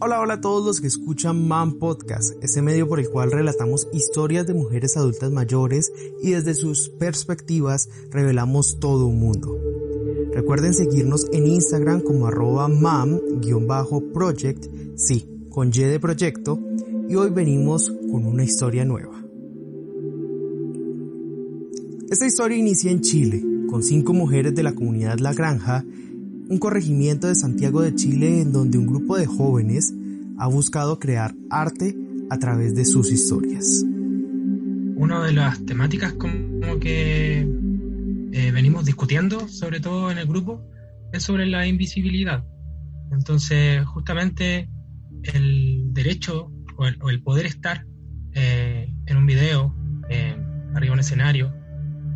Hola, 0.00 0.20
hola 0.20 0.34
a 0.34 0.40
todos 0.40 0.66
los 0.66 0.80
que 0.80 0.88
escuchan 0.88 1.46
Man 1.46 1.74
Podcast, 1.74 2.34
ese 2.42 2.62
medio 2.62 2.88
por 2.88 2.98
el 2.98 3.08
cual 3.08 3.30
relatamos 3.30 3.86
historias 3.92 4.44
de 4.44 4.52
mujeres 4.52 4.96
adultas 4.96 5.30
mayores 5.30 5.92
y 6.20 6.32
desde 6.32 6.54
sus 6.54 6.88
perspectivas 6.88 7.88
revelamos 8.10 8.80
todo 8.80 9.06
un 9.06 9.20
mundo. 9.20 9.56
Recuerden 10.32 10.74
seguirnos 10.74 11.28
en 11.32 11.46
Instagram 11.46 12.00
como 12.00 12.26
arroba 12.26 12.66
mam-project, 12.66 14.66
sí, 14.96 15.28
con 15.48 15.68
Y 15.68 15.82
de 15.82 16.00
proyecto, 16.00 16.58
y 17.08 17.14
hoy 17.14 17.30
venimos 17.30 17.94
con 18.10 18.26
una 18.26 18.42
historia 18.42 18.84
nueva. 18.84 19.24
Esta 22.10 22.26
historia 22.26 22.58
inicia 22.58 22.90
en 22.90 23.00
Chile, 23.00 23.44
con 23.70 23.84
cinco 23.84 24.12
mujeres 24.12 24.56
de 24.56 24.64
la 24.64 24.74
comunidad 24.74 25.20
La 25.20 25.34
Granja, 25.34 25.84
un 26.48 26.58
corregimiento 26.58 27.26
de 27.26 27.34
Santiago 27.34 27.80
de 27.82 27.94
Chile 27.94 28.42
en 28.42 28.52
donde 28.52 28.78
un 28.78 28.86
grupo 28.86 29.16
de 29.16 29.26
jóvenes 29.26 29.94
ha 30.38 30.46
buscado 30.46 30.98
crear 30.98 31.34
arte 31.50 31.96
a 32.30 32.38
través 32.38 32.74
de 32.74 32.84
sus 32.84 33.10
historias. 33.10 33.84
Una 34.96 35.24
de 35.24 35.32
las 35.32 35.64
temáticas 35.64 36.12
como 36.14 36.78
que 36.80 37.40
eh, 38.32 38.50
venimos 38.52 38.84
discutiendo, 38.84 39.48
sobre 39.48 39.80
todo 39.80 40.10
en 40.10 40.18
el 40.18 40.26
grupo, 40.26 40.62
es 41.12 41.22
sobre 41.22 41.46
la 41.46 41.66
invisibilidad. 41.66 42.44
Entonces, 43.10 43.84
justamente 43.86 44.68
el 45.22 45.92
derecho 45.92 46.50
o 46.76 47.10
el, 47.10 47.22
poder 47.22 47.46
estar 47.46 47.86
eh, 48.32 48.92
en 49.06 49.16
un 49.16 49.26
video, 49.26 49.74
eh, 50.10 50.36
arriba 50.74 50.86
de 50.86 50.90
un 50.90 51.00
escenario, 51.00 51.54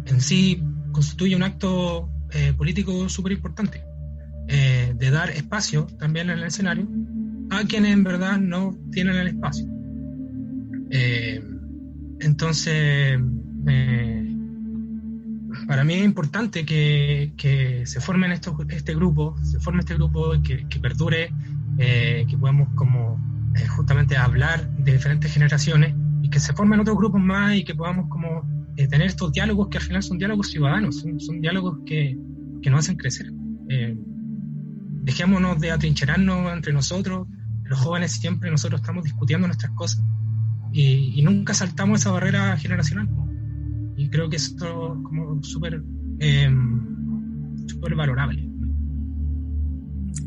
en 0.07 0.21
sí 0.21 0.63
constituye 0.93 1.37
un 1.37 1.43
acto 1.43 2.11
político 2.59 3.09
súper 3.09 3.33
importante. 3.33 3.83
Eh, 4.51 4.95
de 4.97 5.11
dar 5.11 5.29
espacio 5.29 5.87
también 5.99 6.31
en 6.31 6.39
el 6.39 6.45
escenario 6.45 6.89
a 7.51 7.65
quienes 7.65 7.93
en 7.93 8.03
verdad 8.03 8.39
no 8.39 8.75
tienen 8.91 9.17
el 9.17 9.29
espacio. 9.29 9.67
Eh, 10.91 11.45
entonces, 12.21 13.21
eh, 13.67 14.37
para 15.67 15.85
mí 15.85 15.95
es 15.95 16.05
importante 16.05 16.65
que, 16.65 17.35
que 17.37 17.85
se 17.85 18.01
formen 18.01 18.33
estos, 18.33 18.55
este 18.71 18.95
grupo, 18.95 19.37
se 19.43 19.61
forme 19.61 19.81
este 19.81 19.95
grupo 19.95 20.33
que, 20.43 20.67
que 20.67 20.81
perdure, 20.81 21.31
que 21.77 22.37
podamos 22.41 22.71
como 22.75 23.21
justamente 23.77 24.17
hablar 24.17 24.67
de 24.79 24.93
diferentes 24.93 25.31
generaciones 25.31 25.95
y 26.23 26.31
que 26.31 26.41
se 26.41 26.55
formen 26.55 26.81
otros 26.81 26.97
grupos 26.97 27.21
más 27.21 27.55
y 27.55 27.65
que 27.65 27.75
podamos 27.75 28.09
como 28.09 28.49
tener 28.77 29.09
estos 29.09 29.31
diálogos 29.31 29.69
que 29.69 29.77
al 29.77 29.85
final 29.85 30.03
son 30.03 30.17
diálogos 30.17 30.49
ciudadanos, 30.49 31.05
son, 31.19 31.41
diálogos 31.43 31.81
que, 31.85 32.17
que 32.63 32.71
nos 32.71 32.81
hacen 32.81 32.97
crecer 32.97 33.31
dejémonos 35.03 35.61
de 35.61 35.71
atrincherarnos 35.71 36.53
entre 36.53 36.73
nosotros, 36.73 37.27
los 37.65 37.79
jóvenes 37.79 38.13
siempre 38.13 38.51
nosotros 38.51 38.81
estamos 38.81 39.05
discutiendo 39.05 39.47
nuestras 39.47 39.73
cosas 39.73 40.03
y, 40.73 41.23
nunca 41.23 41.55
saltamos 41.55 42.01
esa 42.01 42.11
barrera 42.11 42.57
generacional. 42.57 43.09
Y 43.97 44.09
creo 44.11 44.29
que 44.29 44.37
esto 44.37 44.95
es 44.95 45.03
como 45.03 45.43
súper 45.43 45.83
em, 46.21 47.57
valorable. 47.97 48.49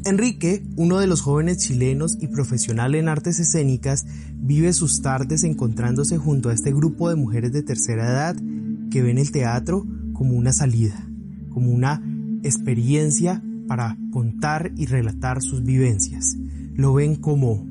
Enrique, 0.05 0.63
uno 0.77 0.99
de 0.99 1.07
los 1.07 1.21
jóvenes 1.21 1.59
chilenos 1.59 2.17
y 2.19 2.27
profesional 2.27 2.95
en 2.95 3.07
artes 3.07 3.39
escénicas, 3.39 4.05
vive 4.35 4.73
sus 4.73 5.01
tardes 5.01 5.43
encontrándose 5.43 6.17
junto 6.17 6.49
a 6.49 6.53
este 6.53 6.71
grupo 6.71 7.09
de 7.09 7.15
mujeres 7.15 7.51
de 7.51 7.61
tercera 7.61 8.09
edad 8.09 8.35
que 8.89 9.01
ven 9.01 9.19
el 9.19 9.31
teatro 9.31 9.85
como 10.13 10.33
una 10.33 10.53
salida, 10.53 11.07
como 11.49 11.71
una 11.71 12.01
experiencia 12.43 13.43
para 13.71 13.95
contar 14.11 14.73
y 14.75 14.85
relatar 14.85 15.41
sus 15.41 15.63
vivencias. 15.63 16.35
Lo 16.75 16.95
ven 16.95 17.15
como... 17.15 17.69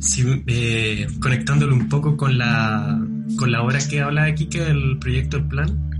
Sí, 0.00 0.24
eh, 0.48 1.06
conectándolo 1.20 1.72
un 1.76 1.88
poco 1.88 2.16
con 2.16 2.36
la, 2.36 3.00
con 3.36 3.52
la 3.52 3.62
obra 3.62 3.78
que 3.88 4.00
habla 4.00 4.24
aquí, 4.24 4.46
que 4.46 4.60
es 4.60 4.70
el 4.70 4.98
proyecto 4.98 5.36
El 5.36 5.46
Plan, 5.46 5.90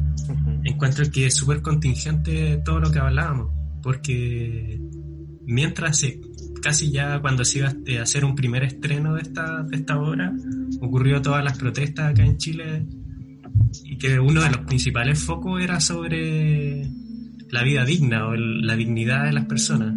encuentro 0.65 1.09
que 1.13 1.27
es 1.27 1.35
súper 1.37 1.63
contingente 1.63 2.61
todo 2.65 2.81
lo 2.81 2.91
que 2.91 2.99
hablábamos, 2.99 3.53
porque 3.85 4.81
mientras 5.47 6.05
casi 6.61 6.91
ya 6.91 7.21
cuando 7.21 7.45
se 7.45 7.59
iba 7.59 7.69
a 7.69 8.03
hacer 8.03 8.25
un 8.25 8.35
primer 8.35 8.65
estreno 8.65 9.15
de 9.15 9.23
esta, 9.23 9.63
de 9.63 9.77
esta 9.77 9.97
obra, 9.97 10.33
ocurrió 10.81 11.23
todas 11.23 11.45
las 11.45 11.57
protestas 11.57 12.11
acá 12.11 12.25
en 12.25 12.37
Chile 12.37 12.85
y 13.85 13.97
que 13.97 14.19
uno 14.19 14.43
de 14.43 14.51
los 14.51 14.63
principales 14.63 15.23
focos 15.23 15.63
era 15.63 15.79
sobre 15.79 16.91
la 17.53 17.63
vida 17.63 17.85
digna 17.85 18.29
o 18.29 18.35
la 18.35 18.75
dignidad 18.75 19.27
de 19.27 19.33
las 19.33 19.45
personas. 19.45 19.95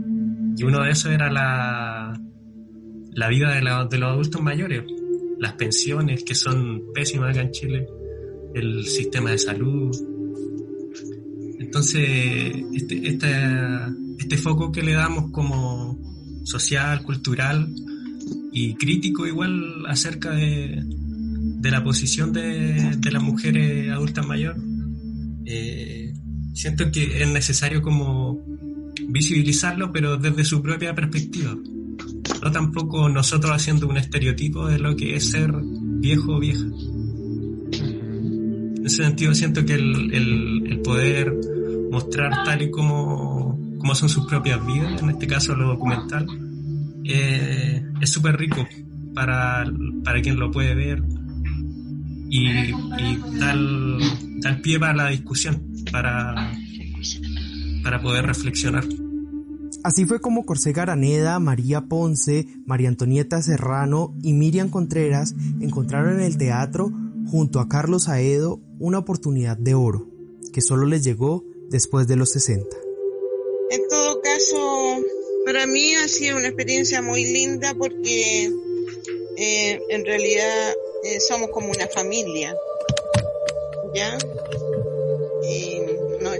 Y 0.58 0.64
uno 0.64 0.84
de 0.84 0.92
esos 0.92 1.12
era 1.12 1.32
la, 1.32 2.22
la 3.14 3.30
vida 3.30 3.56
de, 3.56 3.62
los 3.62 4.12
adultos 4.12 4.42
mayores, 4.42 4.84
las 5.40 5.54
pensiones 5.54 6.24
que 6.26 6.36
son 6.36 6.84
pésimas 6.94 7.32
acá 7.32 7.42
en 7.42 7.52
Chile, 7.52 7.88
el 8.54 8.86
sistema 8.86 9.32
de 9.32 9.38
salud. 9.38 9.96
Entonces, 11.60 12.04
este, 12.74 13.08
este, 13.08 13.30
este 14.20 14.38
foco 14.38 14.72
que 14.74 14.84
le 14.84 14.92
damos 14.92 15.32
como 15.32 15.98
social, 16.44 17.04
cultural 17.04 17.74
y 18.52 18.74
crítico 18.76 19.26
igual 19.26 19.86
acerca 19.88 20.32
de, 20.32 20.84
de 20.84 21.72
la 21.72 21.82
posición 21.82 22.34
de, 22.34 22.98
de 22.98 23.12
las 23.12 23.24
mujeres 23.24 23.90
adultas 23.92 24.28
mayores, 24.28 24.62
eh, 25.46 26.14
siento 26.56 26.90
que 26.90 27.22
es 27.22 27.30
necesario 27.30 27.82
como 27.82 28.42
visibilizarlo, 29.10 29.92
pero 29.92 30.18
desde 30.18 30.46
su 30.46 30.62
propia 30.62 30.96
perspectiva. 30.96 31.56
No 32.42 32.52
tampoco 32.52 33.10
nosotros 33.10 33.52
haciendo 33.52 33.88
un 33.88 33.98
estereotipo 33.98 34.66
de 34.68 34.80
lo 34.80 34.96
que 34.96 35.16
es 35.16 35.30
ser 35.30 35.52
viejo 35.54 36.38
o 36.38 36.40
vieja. 36.40 36.66
En 37.74 38.84
ese 38.86 39.04
sentido 39.04 39.34
siento 39.34 39.66
que 39.66 39.74
el, 39.74 40.14
el, 40.14 40.80
poder 40.82 41.34
mostrar 41.92 42.32
tal 42.46 42.62
y 42.62 42.72
como, 42.72 43.60
como, 43.80 43.96
son 43.96 44.10
sus 44.10 44.26
propias 44.28 44.66
vidas, 44.66 45.02
en 45.02 45.10
este 45.10 45.26
caso 45.26 45.56
lo 45.56 45.70
documental, 45.70 46.28
eh, 47.04 47.84
es 48.00 48.10
súper 48.10 48.38
rico 48.38 48.68
para, 49.16 49.66
para 50.04 50.22
quien 50.22 50.38
lo 50.38 50.52
puede 50.52 50.76
ver 50.76 51.02
y, 52.30 52.48
y 52.48 53.20
tal, 53.40 53.98
tal 54.42 54.62
pie 54.62 54.80
para 54.80 54.94
la 54.94 55.10
discusión 55.10 55.65
para, 55.92 56.52
para 57.84 58.02
poder 58.02 58.26
reflexionar. 58.26 58.86
Así 59.84 60.06
fue 60.06 60.20
como 60.20 60.46
Corsé 60.46 60.72
Garaneda, 60.72 61.40
María 61.40 61.82
Ponce, 61.82 62.48
María 62.66 62.90
Antonieta 62.90 63.42
Serrano 63.42 64.16
y 64.24 64.34
Miriam 64.34 64.70
Contreras 64.70 65.36
encontraron 65.62 66.16
en 66.16 66.26
el 66.26 66.38
teatro, 66.38 66.92
junto 67.30 67.60
a 67.60 67.70
Carlos 67.70 68.10
Aedo, 68.10 68.60
una 68.80 68.98
oportunidad 68.98 69.58
de 69.58 69.76
oro, 69.76 70.08
que 70.54 70.62
solo 70.62 70.88
les 70.88 71.04
llegó 71.04 71.44
después 71.70 72.08
de 72.08 72.16
los 72.16 72.32
60. 72.32 72.66
En 73.70 73.88
todo 73.88 74.22
caso, 74.22 74.98
para 75.46 75.68
mí 75.68 75.94
ha 75.96 76.08
sido 76.08 76.38
una 76.38 76.48
experiencia 76.48 77.04
muy 77.04 77.24
linda 77.24 77.76
porque 77.76 78.52
eh, 79.38 79.82
en 79.90 80.06
realidad 80.06 80.74
eh, 81.04 81.20
somos 81.20 81.50
como 81.52 81.70
una 81.70 81.88
familia, 81.88 82.56
¿ya? 83.94 84.18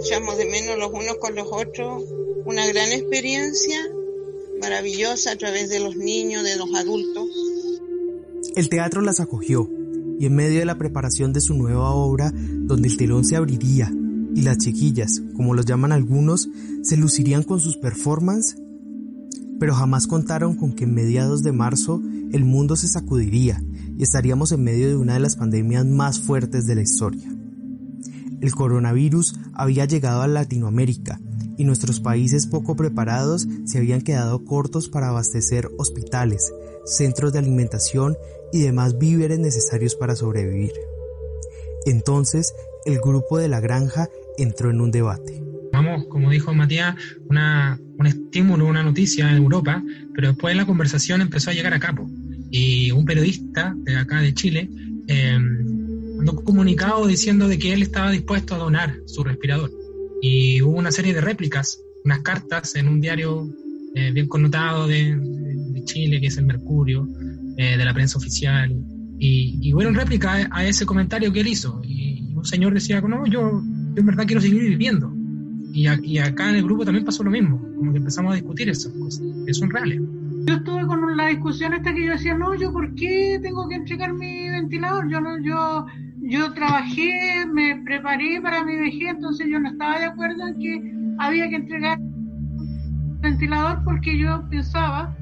Echamos 0.06 0.38
de 0.38 0.46
menos 0.46 0.78
los 0.78 0.92
unos 0.92 1.16
con 1.20 1.34
los 1.34 1.48
otros, 1.50 2.04
una 2.44 2.64
gran 2.66 2.92
experiencia 2.92 3.78
maravillosa 4.60 5.32
a 5.32 5.36
través 5.36 5.68
de 5.68 5.80
los 5.80 5.96
niños, 5.96 6.44
de 6.44 6.56
los 6.56 6.72
adultos. 6.74 7.28
El 8.54 8.68
teatro 8.68 9.00
las 9.00 9.18
acogió 9.18 9.68
y 10.18 10.26
en 10.26 10.36
medio 10.36 10.60
de 10.60 10.64
la 10.64 10.78
preparación 10.78 11.32
de 11.32 11.40
su 11.40 11.54
nueva 11.54 11.90
obra, 11.90 12.32
donde 12.32 12.88
el 12.88 12.96
telón 12.96 13.24
se 13.24 13.36
abriría 13.36 13.92
y 14.34 14.42
las 14.42 14.58
chiquillas, 14.58 15.22
como 15.34 15.54
los 15.54 15.66
llaman 15.66 15.92
algunos, 15.92 16.48
se 16.82 16.96
lucirían 16.96 17.42
con 17.42 17.58
sus 17.58 17.76
performances, 17.76 18.60
pero 19.58 19.74
jamás 19.74 20.06
contaron 20.06 20.54
con 20.54 20.72
que 20.74 20.84
en 20.84 20.94
mediados 20.94 21.42
de 21.42 21.52
marzo 21.52 22.00
el 22.32 22.44
mundo 22.44 22.76
se 22.76 22.86
sacudiría 22.86 23.62
y 23.98 24.02
estaríamos 24.02 24.52
en 24.52 24.62
medio 24.62 24.88
de 24.88 24.96
una 24.96 25.14
de 25.14 25.20
las 25.20 25.36
pandemias 25.36 25.84
más 25.84 26.20
fuertes 26.20 26.66
de 26.66 26.76
la 26.76 26.82
historia. 26.82 27.28
El 28.46 28.54
coronavirus 28.54 29.34
había 29.54 29.86
llegado 29.86 30.22
a 30.22 30.28
Latinoamérica 30.28 31.18
y 31.58 31.64
nuestros 31.64 31.98
países 31.98 32.46
poco 32.46 32.76
preparados 32.76 33.48
se 33.64 33.78
habían 33.78 34.02
quedado 34.02 34.44
cortos 34.44 34.88
para 34.88 35.08
abastecer 35.08 35.68
hospitales, 35.78 36.52
centros 36.84 37.32
de 37.32 37.40
alimentación 37.40 38.16
y 38.52 38.60
demás 38.60 38.98
víveres 38.98 39.40
necesarios 39.40 39.96
para 39.96 40.14
sobrevivir. 40.14 40.70
Entonces, 41.86 42.54
el 42.84 43.00
grupo 43.00 43.36
de 43.36 43.48
la 43.48 43.58
granja 43.58 44.08
entró 44.38 44.70
en 44.70 44.80
un 44.80 44.92
debate. 44.92 45.42
Vamos, 45.72 46.06
como 46.06 46.30
dijo 46.30 46.54
Matías, 46.54 46.94
una, 47.28 47.80
un 47.98 48.06
estímulo, 48.06 48.66
una 48.66 48.84
noticia 48.84 49.28
en 49.28 49.38
Europa, 49.38 49.82
pero 50.14 50.28
después 50.28 50.54
la 50.54 50.66
conversación 50.66 51.20
empezó 51.20 51.50
a 51.50 51.54
llegar 51.54 51.74
a 51.74 51.80
cabo. 51.80 52.08
Y 52.52 52.92
un 52.92 53.04
periodista 53.04 53.74
de 53.76 53.96
acá 53.96 54.20
de 54.20 54.32
Chile 54.34 54.70
mandó 55.08 55.65
comunicado 56.44 57.06
diciendo 57.06 57.48
de 57.48 57.58
que 57.58 57.72
él 57.72 57.82
estaba 57.82 58.10
dispuesto 58.10 58.54
a 58.54 58.58
donar 58.58 59.00
su 59.06 59.24
respirador. 59.24 59.70
Y 60.22 60.62
hubo 60.62 60.78
una 60.78 60.90
serie 60.90 61.14
de 61.14 61.20
réplicas, 61.20 61.82
unas 62.04 62.20
cartas 62.20 62.74
en 62.76 62.88
un 62.88 63.00
diario 63.00 63.48
eh, 63.94 64.10
bien 64.12 64.28
connotado 64.28 64.86
de, 64.86 65.18
Chile, 65.84 66.20
que 66.20 66.26
es 66.26 66.36
el 66.36 66.46
Mercurio, 66.46 67.06
de 67.56 67.76
la 67.76 67.94
prensa 67.94 68.18
oficial. 68.18 68.76
Y, 69.18 69.58
y 69.62 69.72
bueno, 69.72 69.90
en 69.90 69.96
réplica 69.96 70.48
a, 70.50 70.64
ese 70.66 70.84
comentario 70.84 71.32
que 71.32 71.40
él 71.40 71.46
hizo, 71.46 71.80
y, 71.84 72.34
un 72.34 72.44
señor 72.44 72.74
decía, 72.74 73.00
no, 73.00 73.24
yo, 73.26 73.62
yo 73.62 74.00
en 74.00 74.06
verdad 74.06 74.26
quiero 74.26 74.40
seguir 74.40 74.62
viviendo. 74.62 75.12
Y, 75.72 75.86
y, 76.04 76.18
acá 76.18 76.50
en 76.50 76.56
el 76.56 76.64
grupo 76.64 76.84
también 76.84 77.04
pasó 77.04 77.22
lo 77.22 77.30
mismo, 77.30 77.60
como 77.76 77.92
que 77.92 77.98
empezamos 77.98 78.32
a 78.32 78.34
discutir 78.34 78.68
esas 78.68 78.92
cosas, 78.92 79.22
que 79.46 79.54
son 79.54 79.70
reales. 79.70 80.00
Yo 80.46 80.54
estuve 80.54 80.86
con 80.86 81.16
la 81.16 81.28
discusión 81.28 81.72
esta 81.74 81.94
que 81.94 82.04
yo 82.04 82.12
decía, 82.12 82.34
no, 82.34 82.54
yo 82.54 82.72
por 82.72 82.94
qué 82.94 83.38
tengo 83.42 83.68
que 83.68 83.76
entregar 83.76 84.12
mi 84.12 84.48
ventilador, 84.48 85.10
yo 85.10 85.20
no, 85.20 85.42
yo 85.42 85.86
yo 86.28 86.52
trabajé, 86.52 87.46
me 87.52 87.82
preparé 87.84 88.40
para 88.42 88.64
mi 88.64 88.76
vejez, 88.76 89.10
entonces 89.10 89.46
yo 89.48 89.60
no 89.60 89.70
estaba 89.70 89.98
de 89.98 90.06
acuerdo 90.06 90.48
en 90.48 90.58
que 90.58 90.92
había 91.18 91.48
que 91.48 91.56
entregar 91.56 91.98
el 91.98 93.18
ventilador 93.20 93.84
porque 93.84 94.18
yo 94.18 94.42
pensaba, 94.50 95.16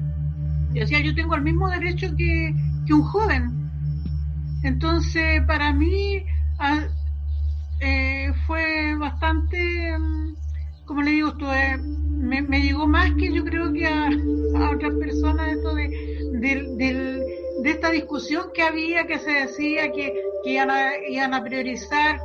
y 0.73 0.79
decía, 0.79 1.01
yo 1.01 1.13
tengo 1.13 1.35
el 1.35 1.43
mismo 1.43 1.69
derecho 1.69 2.07
que, 2.17 2.53
un 2.91 3.01
joven. 3.03 3.51
Entonces, 4.63 5.41
para 5.47 5.73
mí 5.73 6.23
eh, 7.79 8.33
fue 8.45 8.95
bastante, 8.97 9.97
mm, 9.97 10.35
como 10.85 11.01
le 11.01 11.11
digo, 11.11 11.29
esto, 11.29 11.45
me, 12.17 12.61
llegó 12.61 12.87
más 12.87 13.11
que 13.13 13.31
yo 13.33 13.43
creo 13.43 13.71
que 13.73 13.85
a, 13.87 14.09
otras 14.71 14.93
personas 14.95 15.49
esto 15.49 15.75
de, 15.75 15.89
del 16.41 17.23
de 17.65 17.71
esta 17.71 17.89
discusión 17.89 18.47
que 18.53 18.61
había, 18.61 19.07
que 19.07 19.19
se 19.19 19.31
decía 19.31 19.91
que, 19.91 20.13
iban, 20.51 21.33
a, 21.33 21.43
priorizar 21.43 22.19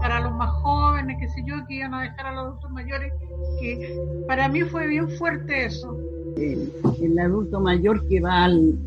para 0.00 0.20
los 0.20 0.34
más 0.36 0.50
jóvenes, 0.62 1.16
que 1.20 1.28
sé 1.28 1.42
yo, 1.46 1.56
que 1.66 1.76
iban 1.76 1.94
a 1.94 2.02
dejar 2.02 2.26
a 2.26 2.32
los 2.32 2.44
adultos 2.46 2.70
mayores, 2.70 3.12
que 3.60 3.96
para 4.26 4.48
mí 4.48 4.62
fue 4.62 4.86
bien 4.86 5.08
fuerte 5.10 5.66
eso. 5.66 5.96
El, 6.36 7.18
adulto 7.18 7.60
mayor 7.60 8.06
que 8.08 8.20
va 8.20 8.44
al, 8.44 8.78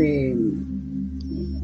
eh, 0.00 0.36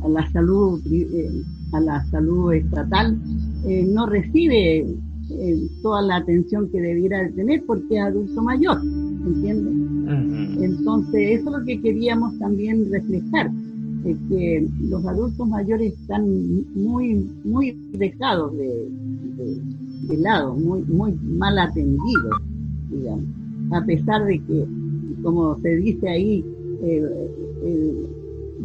a 0.02 0.08
la 0.08 0.30
salud 0.32 0.80
eh, 0.90 1.30
a 1.72 1.80
la 1.80 2.04
salud 2.06 2.54
estatal 2.54 3.18
eh, 3.66 3.84
no 3.86 4.06
recibe 4.06 4.86
toda 5.82 6.00
la 6.00 6.16
atención 6.16 6.70
que 6.70 6.80
debiera 6.80 7.28
tener 7.32 7.62
porque 7.66 7.96
es 7.98 8.02
adulto 8.02 8.42
mayor, 8.42 8.80
¿entiendes? 8.82 10.62
Entonces, 10.62 11.40
eso 11.40 11.50
es 11.50 11.60
lo 11.60 11.64
que 11.66 11.82
queríamos 11.82 12.38
también 12.38 12.90
reflejar, 12.90 13.50
que 14.02 14.66
los 14.80 15.04
adultos 15.06 15.46
mayores 15.48 15.92
están 15.92 16.24
muy, 16.74 17.26
muy 17.44 17.76
dejados 17.92 18.52
de, 18.56 20.16
lado, 20.18 20.54
muy, 20.54 20.82
muy 20.82 21.12
mal 21.12 21.58
atendidos, 21.58 22.40
digamos, 22.90 23.24
a 23.72 23.84
pesar 23.84 24.24
de 24.24 24.38
que, 24.38 24.66
como 25.22 25.58
se 25.60 25.76
dice 25.76 26.08
ahí, 26.08 26.44
eh, 26.82 28.06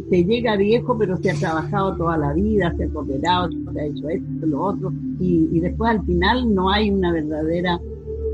se 0.08 0.24
llega 0.24 0.56
viejo, 0.56 0.96
pero 0.98 1.16
se 1.18 1.30
ha 1.30 1.34
trabajado 1.34 1.96
toda 1.96 2.16
la 2.16 2.32
vida, 2.32 2.74
se 2.76 2.84
ha 2.84 2.88
cooperado, 2.88 3.50
se 3.50 3.80
ha 3.80 3.84
hecho 3.84 4.08
esto, 4.08 4.46
lo 4.46 4.62
otro, 4.62 4.92
y, 5.20 5.60
después 5.60 5.90
al 5.90 6.04
final 6.04 6.54
no 6.54 6.70
hay 6.70 6.90
una 6.90 7.12
verdadera 7.12 7.80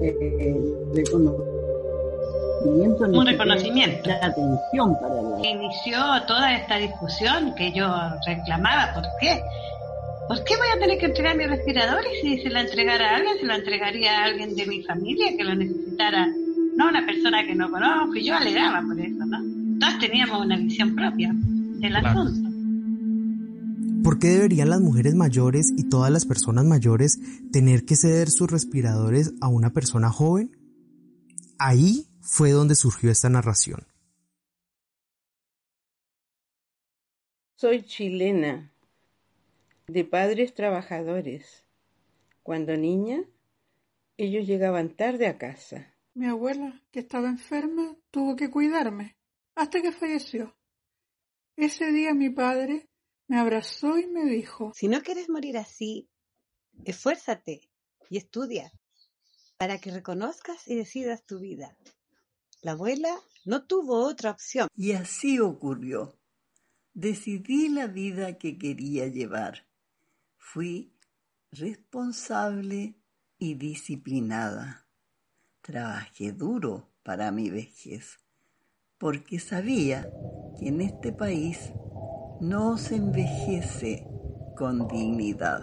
eh, 0.02 0.60
reconocimiento 0.94 1.49
un 2.64 3.26
reconocimiento. 3.26 4.08
La 4.08 4.26
atención 4.26 4.96
para 5.00 5.48
Inició 5.48 5.98
toda 6.26 6.54
esta 6.54 6.76
discusión 6.76 7.54
que 7.54 7.72
yo 7.72 7.88
reclamaba. 8.26 8.92
¿Por 8.94 9.04
qué? 9.20 9.40
¿Por 10.28 10.44
qué 10.44 10.56
voy 10.56 10.68
a 10.76 10.78
tener 10.78 10.98
que 10.98 11.06
entregar 11.06 11.36
mi 11.36 11.46
respirador 11.46 12.02
y 12.06 12.20
si 12.20 12.42
se 12.42 12.50
la 12.50 12.60
entregara 12.60 13.10
a 13.10 13.16
alguien, 13.16 13.38
se 13.38 13.46
lo 13.46 13.54
entregaría 13.54 14.20
a 14.20 14.24
alguien 14.24 14.54
de 14.54 14.66
mi 14.66 14.82
familia 14.82 15.36
que 15.36 15.44
lo 15.44 15.54
necesitara? 15.54 16.28
No 16.76 16.88
una 16.88 17.04
persona 17.04 17.44
que 17.46 17.54
no 17.54 17.70
conozco. 17.70 18.14
Y 18.14 18.24
yo 18.24 18.36
alegaba 18.36 18.82
por 18.82 19.00
eso, 19.00 19.26
¿no? 19.26 19.38
Todos 19.80 19.98
teníamos 19.98 20.44
una 20.44 20.56
visión 20.56 20.94
propia 20.94 21.32
del 21.34 21.96
asunto. 21.96 22.50
¿Por 24.04 24.18
qué 24.18 24.28
deberían 24.28 24.70
las 24.70 24.80
mujeres 24.80 25.14
mayores 25.14 25.72
y 25.76 25.88
todas 25.88 26.10
las 26.10 26.24
personas 26.24 26.64
mayores 26.64 27.18
tener 27.52 27.84
que 27.84 27.96
ceder 27.96 28.30
sus 28.30 28.50
respiradores 28.50 29.34
a 29.40 29.48
una 29.48 29.70
persona 29.70 30.10
joven? 30.10 30.50
Ahí 31.58 32.06
fue 32.20 32.50
donde 32.50 32.74
surgió 32.74 33.10
esta 33.10 33.28
narración. 33.28 33.86
Soy 37.56 37.82
chilena, 37.82 38.72
de 39.86 40.04
padres 40.04 40.54
trabajadores. 40.54 41.66
Cuando 42.42 42.76
niña, 42.76 43.22
ellos 44.16 44.46
llegaban 44.46 44.96
tarde 44.96 45.26
a 45.26 45.36
casa. 45.36 45.94
Mi 46.14 46.26
abuela, 46.26 46.82
que 46.90 47.00
estaba 47.00 47.28
enferma, 47.28 47.96
tuvo 48.10 48.36
que 48.36 48.50
cuidarme 48.50 49.16
hasta 49.54 49.82
que 49.82 49.92
falleció. 49.92 50.56
Ese 51.56 51.92
día 51.92 52.14
mi 52.14 52.30
padre 52.30 52.88
me 53.28 53.38
abrazó 53.38 53.98
y 53.98 54.06
me 54.06 54.24
dijo, 54.24 54.72
Si 54.74 54.88
no 54.88 55.02
quieres 55.02 55.28
morir 55.28 55.58
así, 55.58 56.08
esfuérzate 56.84 57.68
y 58.08 58.16
estudia 58.16 58.72
para 59.58 59.78
que 59.78 59.90
reconozcas 59.90 60.66
y 60.66 60.74
decidas 60.74 61.26
tu 61.26 61.38
vida. 61.38 61.76
La 62.62 62.72
abuela 62.72 63.08
no 63.46 63.64
tuvo 63.64 64.06
otra 64.06 64.32
opción. 64.32 64.68
Y 64.76 64.92
así 64.92 65.40
ocurrió. 65.40 66.18
Decidí 66.92 67.70
la 67.70 67.86
vida 67.86 68.36
que 68.36 68.58
quería 68.58 69.06
llevar. 69.06 69.66
Fui 70.36 70.92
responsable 71.50 72.96
y 73.38 73.54
disciplinada. 73.54 74.86
Trabajé 75.62 76.32
duro 76.32 76.90
para 77.02 77.30
mi 77.30 77.48
vejez, 77.48 78.18
porque 78.98 79.38
sabía 79.38 80.10
que 80.58 80.68
en 80.68 80.82
este 80.82 81.12
país 81.12 81.72
no 82.40 82.76
se 82.76 82.96
envejece 82.96 84.06
con 84.56 84.86
dignidad. 84.86 85.62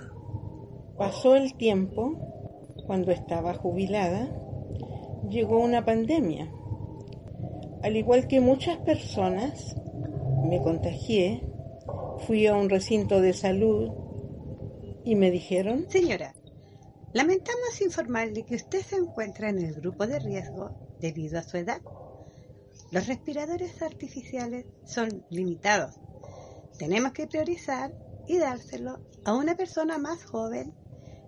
Pasó 0.98 1.36
el 1.36 1.56
tiempo, 1.58 2.74
cuando 2.88 3.12
estaba 3.12 3.54
jubilada, 3.54 4.28
llegó 5.30 5.60
una 5.60 5.86
pandemia 5.86 6.52
al 7.83 7.95
igual 7.95 8.27
que 8.27 8.41
muchas 8.41 8.77
personas, 8.77 9.75
me 10.44 10.62
contagié, 10.62 11.44
fui 12.25 12.47
a 12.47 12.56
un 12.56 12.69
recinto 12.69 13.21
de 13.21 13.33
salud 13.33 13.91
y 15.03 15.15
me 15.15 15.31
dijeron... 15.31 15.85
Señora, 15.89 16.33
lamentamos 17.13 17.81
informarle 17.81 18.44
que 18.44 18.56
usted 18.56 18.81
se 18.81 18.95
encuentra 18.95 19.50
en 19.50 19.59
el 19.59 19.74
grupo 19.74 20.07
de 20.07 20.19
riesgo 20.19 20.71
debido 21.00 21.39
a 21.39 21.44
su 21.44 21.57
edad. 21.57 21.81
Los 22.91 23.07
respiradores 23.07 23.81
artificiales 23.81 24.65
son 24.86 25.25
limitados. 25.29 26.00
Tenemos 26.77 27.12
que 27.12 27.27
priorizar 27.27 27.93
y 28.27 28.38
dárselo 28.38 29.00
a 29.25 29.34
una 29.36 29.55
persona 29.55 29.98
más 29.98 30.25
joven 30.25 30.74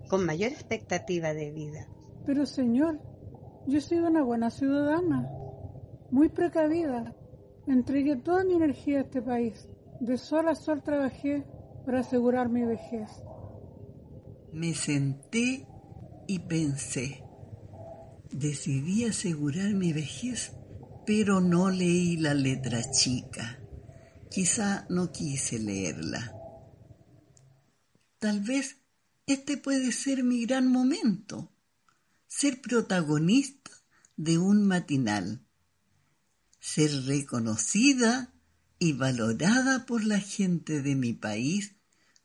con 0.09 0.25
mayor 0.25 0.51
expectativa 0.51 1.33
de 1.33 1.51
vida. 1.51 1.87
Pero 2.25 2.45
señor, 2.45 2.99
yo 3.67 3.81
sido 3.81 4.07
una 4.07 4.23
buena 4.23 4.49
ciudadana 4.49 5.38
muy 6.11 6.29
precavida. 6.29 7.15
Entregué 7.67 8.15
toda 8.15 8.43
mi 8.43 8.53
energía 8.55 8.99
a 8.99 9.01
este 9.01 9.21
país. 9.21 9.67
De 9.99 10.17
sol 10.17 10.47
a 10.47 10.55
sol 10.55 10.81
trabajé 10.81 11.45
para 11.85 11.99
asegurar 11.99 12.49
mi 12.49 12.65
vejez. 12.65 13.09
Me 14.51 14.73
senté 14.73 15.67
y 16.27 16.39
pensé. 16.39 17.23
Decidí 18.31 19.05
asegurar 19.05 19.73
mi 19.73 19.93
vejez, 19.93 20.53
pero 21.05 21.41
no 21.41 21.69
leí 21.69 22.17
la 22.17 22.33
letra 22.33 22.79
chica. 22.91 23.59
Quizá 24.29 24.85
no 24.89 25.11
quise 25.11 25.59
leerla. 25.59 26.35
Tal 28.19 28.41
vez 28.41 28.77
este 29.25 29.57
puede 29.57 29.91
ser 29.91 30.23
mi 30.23 30.45
gran 30.45 30.67
momento, 30.67 31.51
ser 32.27 32.61
protagonista 32.61 33.71
de 34.17 34.37
un 34.37 34.67
matinal 34.67 35.45
ser 36.59 36.91
reconocida 37.05 38.33
y 38.79 38.93
valorada 38.93 39.85
por 39.85 40.03
la 40.03 40.19
gente 40.19 40.81
de 40.81 40.95
mi 40.95 41.13
país 41.13 41.75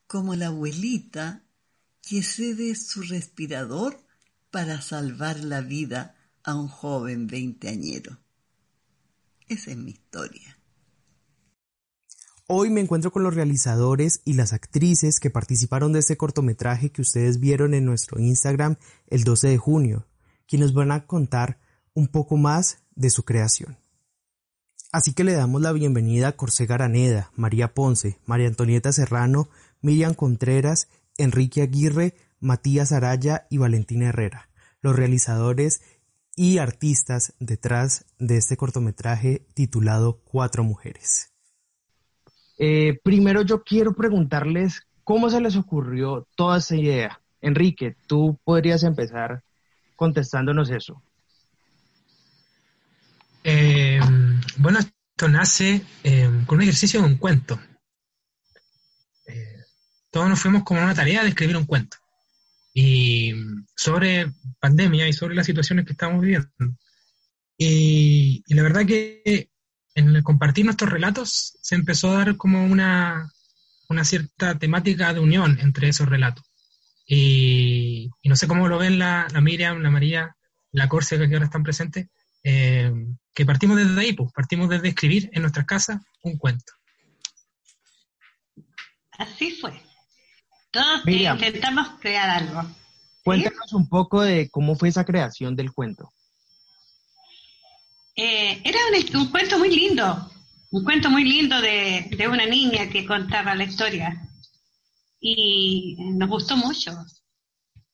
como 0.07 0.35
la 0.35 0.49
abuelita 0.49 1.45
que 2.03 2.23
cede 2.23 2.75
su 2.75 3.03
respirador 3.03 4.01
para 4.51 4.81
salvar 4.81 5.41
la 5.41 5.61
vida 5.61 6.15
a 6.43 6.55
un 6.55 6.69
joven 6.69 7.27
veinteañero. 7.27 8.21
Esa 9.49 9.73
es 9.73 9.77
mi 9.77 9.91
historia. 9.91 10.59
Hoy 12.47 12.69
me 12.69 12.83
encuentro 12.83 13.11
con 13.11 13.23
los 13.23 13.35
realizadores 13.35 14.21
y 14.25 14.35
las 14.35 14.53
actrices 14.53 15.19
que 15.19 15.31
participaron 15.31 15.93
de 15.95 16.01
este 16.01 16.19
cortometraje 16.19 16.93
que 16.93 17.01
ustedes 17.01 17.41
vieron 17.41 17.73
en 17.73 17.87
nuestro 17.87 18.21
Instagram 18.21 18.77
el 19.07 19.25
12 19.25 19.49
de 19.49 19.57
junio, 19.57 20.07
quienes 20.47 20.75
van 20.75 20.93
a 20.93 21.07
contar 21.07 21.59
un 21.95 22.09
poco 22.09 22.37
más 22.37 22.85
de 22.95 23.09
su 23.09 23.25
creación. 23.25 23.79
Así 24.95 25.13
que 25.13 25.25
le 25.25 25.33
damos 25.33 25.61
la 25.61 25.73
bienvenida 25.73 26.29
a 26.29 26.33
Corsé 26.37 26.67
Garaneda, 26.67 27.33
María 27.35 27.75
Ponce, 27.75 28.21
María 28.27 28.47
Antonieta 28.47 28.93
Serrano, 28.93 29.49
Miriam 29.83 30.15
Contreras, 30.15 30.89
Enrique 31.19 31.63
Aguirre, 31.63 32.15
Matías 32.39 32.93
Araya 32.93 33.49
y 33.51 33.59
Valentina 33.59 34.11
Herrera, 34.11 34.51
los 34.83 34.95
realizadores 34.95 35.83
y 36.37 36.59
artistas 36.59 37.35
detrás 37.41 38.07
de 38.21 38.37
este 38.37 38.57
cortometraje 38.57 39.45
titulado 39.55 40.21
Cuatro 40.23 40.63
Mujeres. 40.63 41.33
Eh, 42.57 42.97
primero 43.03 43.43
yo 43.43 43.65
quiero 43.65 43.95
preguntarles 43.95 44.83
cómo 45.03 45.29
se 45.29 45.41
les 45.41 45.57
ocurrió 45.57 46.29
toda 46.37 46.59
esa 46.59 46.77
idea. 46.77 47.21
Enrique, 47.41 47.97
tú 48.07 48.39
podrías 48.45 48.85
empezar 48.85 49.43
contestándonos 49.97 50.71
eso. 50.71 51.03
Eh, 53.43 53.99
bueno, 54.57 54.79
esto 54.79 55.29
nace 55.29 55.85
eh, 56.03 56.31
con 56.47 56.57
un 56.57 56.63
ejercicio 56.63 57.01
de 57.01 57.07
un 57.07 57.17
cuento. 57.17 57.61
todos 60.11 60.29
nos 60.29 60.39
fuimos 60.41 60.63
con 60.63 60.79
una 60.79 60.95
tarea 60.95 61.23
de 61.23 61.31
escribir 61.31 61.57
un 61.57 61.67
cuento 61.67 61.97
y 62.75 63.33
sobre 63.77 64.33
pandemia 64.59 65.09
y 65.09 65.13
sobre 65.13 65.37
las 65.37 65.47
situaciones 65.47 65.87
que 65.87 65.93
estamos 65.93 66.21
viviendo. 66.21 66.51
Y, 67.57 68.43
la 68.49 68.63
verdad 68.65 68.85
que 68.85 69.49
en 69.95 70.15
el 70.15 70.25
compartir 70.25 70.65
nuestros 70.65 70.91
relatos 70.91 71.57
se 71.63 71.77
empezó 71.77 72.11
a 72.11 72.19
dar 72.19 72.37
como 72.37 72.67
una, 72.67 73.31
una 73.89 74.05
cierta 74.05 74.59
temática 74.59 75.15
de 75.15 75.21
unión 75.21 75.59
entre 75.61 75.89
esos 75.89 76.09
relatos. 76.09 76.45
Y, 77.07 78.11
no 78.25 78.35
sé 78.35 78.49
cómo 78.49 78.69
lo 78.69 78.79
ven 78.79 78.99
la, 78.99 79.29
Miriam, 79.41 79.81
la 79.81 79.91
María, 79.91 80.37
la 80.73 80.89
Córcega 80.89 81.29
que 81.29 81.35
ahora 81.35 81.47
están 81.47 81.63
presentes, 81.63 82.09
eh, 82.43 82.93
que 83.35 83.45
partimos 83.45 83.77
desde 83.77 84.01
ahí, 84.01 84.13
pues, 84.13 84.33
partimos 84.33 84.69
desde 84.69 84.89
escribir 84.89 85.29
en 85.33 85.43
nuestras 85.43 85.67
casas 85.67 86.01
un 86.23 86.39
cuento. 86.39 86.73
Así 89.19 89.51
fue. 89.53 89.81
Todos 90.71 91.07
intentamos 91.07 91.89
crear 92.01 92.31
algo. 92.31 92.63
Cuéntanos 93.25 93.73
un 93.73 93.89
poco 93.89 94.23
de 94.23 94.49
cómo 94.51 94.77
fue 94.77 94.89
esa 94.89 95.05
creación 95.05 95.57
del 95.57 95.73
cuento. 95.73 96.13
Eh, 98.17 98.61
era 98.65 98.79
un, 99.19 99.29
cuento 99.29 99.59
muy 99.59 99.75
lindo, 99.75 100.31
un 100.71 100.85
cuento 100.85 101.11
muy 101.11 101.25
lindo 101.25 101.61
de, 101.61 102.11
de, 102.17 102.29
una 102.29 102.47
niña 102.47 102.89
que 102.89 103.07
contaba 103.07 103.55
la 103.55 103.65
historia. 103.65 104.29
Y 105.21 105.97
nos 106.15 106.29
gustó 106.29 106.57
mucho. 106.57 106.93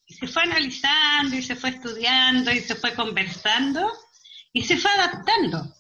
Y 0.07 0.15
se 0.15 0.27
fue 0.27 0.43
analizando 0.43 1.37
y 1.37 1.43
se 1.43 1.55
fue 1.55 1.71
estudiando 1.71 2.51
y 2.51 2.61
se 2.61 2.75
fue 2.75 2.93
conversando 2.95 3.91
y 4.53 4.63
se 4.63 4.77
fue 4.77 4.91
adaptando. 4.93 5.75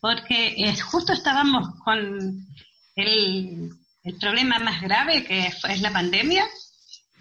Porque 0.00 0.54
eh, 0.56 0.80
justo 0.80 1.12
estábamos 1.12 1.78
con 1.84 2.46
el 2.96 3.70
el 4.04 4.16
problema 4.16 4.58
más 4.58 4.80
grave 4.80 5.24
que 5.24 5.46
es, 5.46 5.80
la 5.80 5.92
pandemia 5.92 6.44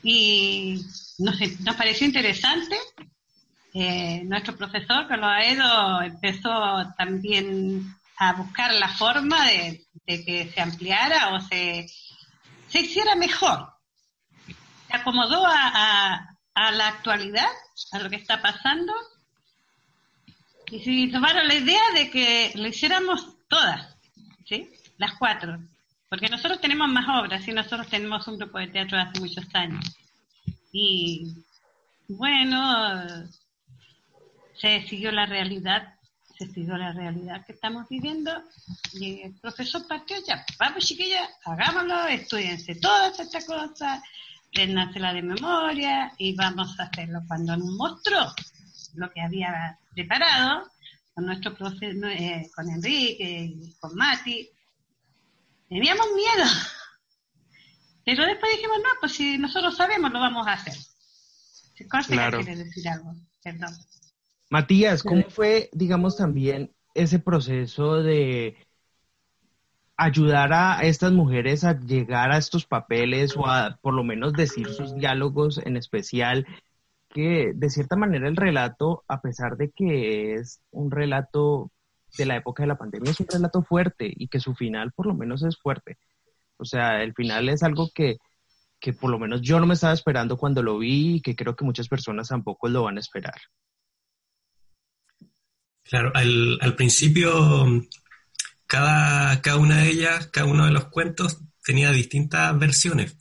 y 0.03 0.81
nos, 1.19 1.39
nos 1.59 1.75
pareció 1.75 2.07
interesante. 2.07 2.75
Eh, 3.73 4.23
nuestro 4.25 4.57
profesor 4.57 5.07
Carlos 5.07 5.29
Aedo 5.29 6.01
empezó 6.01 6.51
también 6.97 7.95
a 8.17 8.33
buscar 8.33 8.73
la 8.73 8.89
forma 8.89 9.45
de, 9.45 9.85
que 10.05 10.51
se 10.53 10.61
ampliara 10.61 11.33
o 11.33 11.41
se, 11.41 11.87
se 12.67 12.79
hiciera 12.79 13.15
mejor. 13.15 13.73
Se 14.87 14.97
acomodó 14.97 15.45
a, 15.45 16.35
a, 16.53 16.71
la 16.71 16.87
actualidad, 16.87 17.47
a 17.93 17.99
lo 17.99 18.09
que 18.09 18.17
está 18.17 18.41
pasando, 18.41 18.93
y 20.71 20.79
se 20.79 21.11
tomaron 21.11 21.47
la 21.47 21.55
idea 21.55 21.81
de 21.93 22.09
que 22.09 22.51
lo 22.55 22.67
hiciéramos 22.67 23.27
todas, 23.49 23.93
¿sí? 24.47 24.69
Las 24.97 25.17
cuatro. 25.19 25.59
Porque 26.09 26.29
nosotros 26.29 26.61
tenemos 26.61 26.87
más 26.89 27.07
obras 27.21 27.45
y 27.47 27.51
nosotros 27.51 27.87
tenemos 27.87 28.25
un 28.27 28.37
grupo 28.37 28.57
de 28.57 28.67
teatro 28.67 28.97
hace 28.97 29.19
muchos 29.19 29.45
años. 29.53 29.83
Y 30.71 31.33
bueno, 32.07 33.05
se 34.55 34.81
siguió 34.87 35.11
la 35.11 35.25
realidad, 35.25 35.93
se 36.37 36.47
siguió 36.47 36.77
la 36.77 36.93
realidad 36.93 37.45
que 37.45 37.51
estamos 37.51 37.89
viviendo 37.89 38.31
y 38.93 39.21
el 39.23 39.33
profesor 39.35 39.85
partió 39.87 40.17
ya, 40.25 40.45
vamos 40.57 40.85
chiquillas, 40.85 41.29
hagámoslo, 41.43 42.07
estudiense 42.07 42.75
todas 42.75 43.19
estas 43.19 43.45
cosas, 43.45 44.01
la 44.53 45.13
de 45.13 45.21
memoria 45.21 46.13
y 46.17 46.35
vamos 46.35 46.79
a 46.79 46.83
hacerlo. 46.83 47.21
Cuando 47.27 47.55
nos 47.57 47.69
mostró 47.69 48.33
lo 48.95 49.09
que 49.11 49.21
había 49.21 49.79
preparado 49.93 50.69
con 51.13 51.25
nuestro 51.25 51.55
profe, 51.55 51.91
eh, 51.91 52.49
con 52.55 52.69
Enrique 52.69 53.53
con 53.79 53.95
Mati, 53.95 54.49
Teníamos 55.71 56.07
miedo. 56.13 56.49
Pero 58.03 58.25
después 58.25 58.51
dijimos, 58.51 58.79
no, 58.79 58.89
pues 58.99 59.13
si 59.13 59.37
nosotros 59.37 59.77
sabemos, 59.77 60.11
lo 60.11 60.19
vamos 60.19 60.45
a 60.45 60.53
hacer. 60.53 60.73
Claro. 62.07 62.39
quiere 62.43 62.65
decir 62.65 62.89
algo, 62.89 63.15
perdón. 63.41 63.73
Matías, 64.49 65.01
¿cómo 65.01 65.23
fue, 65.29 65.69
digamos, 65.71 66.17
también 66.17 66.73
ese 66.93 67.19
proceso 67.19 68.03
de 68.03 68.57
ayudar 69.95 70.51
a 70.51 70.81
estas 70.81 71.13
mujeres 71.13 71.63
a 71.63 71.79
llegar 71.79 72.33
a 72.33 72.37
estos 72.37 72.65
papeles 72.65 73.37
o 73.37 73.47
a 73.47 73.79
por 73.81 73.93
lo 73.93 74.03
menos 74.03 74.33
decir 74.33 74.67
sus 74.67 74.93
diálogos 74.93 75.57
en 75.59 75.77
especial? 75.77 76.45
Que 77.13 77.51
de 77.53 77.69
cierta 77.69 77.95
manera 77.95 78.27
el 78.27 78.35
relato, 78.35 79.03
a 79.07 79.21
pesar 79.21 79.57
de 79.57 79.71
que 79.71 80.35
es 80.35 80.61
un 80.71 80.91
relato 80.91 81.71
de 82.17 82.25
la 82.25 82.37
época 82.37 82.63
de 82.63 82.67
la 82.67 82.77
pandemia 82.77 83.11
es 83.11 83.19
un 83.19 83.27
relato 83.27 83.63
fuerte 83.63 84.11
y 84.13 84.27
que 84.27 84.39
su 84.39 84.53
final 84.53 84.91
por 84.91 85.07
lo 85.07 85.13
menos 85.13 85.43
es 85.43 85.57
fuerte. 85.57 85.97
O 86.57 86.65
sea, 86.65 87.03
el 87.03 87.13
final 87.13 87.49
es 87.49 87.63
algo 87.63 87.89
que, 87.93 88.17
que 88.79 88.93
por 88.93 89.09
lo 89.09 89.19
menos 89.19 89.41
yo 89.41 89.59
no 89.59 89.65
me 89.65 89.73
estaba 89.73 89.93
esperando 89.93 90.37
cuando 90.37 90.61
lo 90.61 90.77
vi 90.77 91.15
y 91.15 91.21
que 91.21 91.35
creo 91.35 91.55
que 91.55 91.65
muchas 91.65 91.87
personas 91.87 92.29
tampoco 92.29 92.67
lo 92.67 92.83
van 92.83 92.97
a 92.97 93.01
esperar. 93.01 93.39
Claro, 95.83 96.11
al, 96.13 96.59
al 96.61 96.75
principio 96.75 97.65
cada, 98.67 99.41
cada 99.41 99.57
una 99.57 99.77
de 99.77 99.89
ellas, 99.89 100.27
cada 100.27 100.47
uno 100.47 100.65
de 100.65 100.71
los 100.71 100.85
cuentos 100.85 101.41
tenía 101.63 101.91
distintas 101.91 102.57
versiones. 102.57 103.17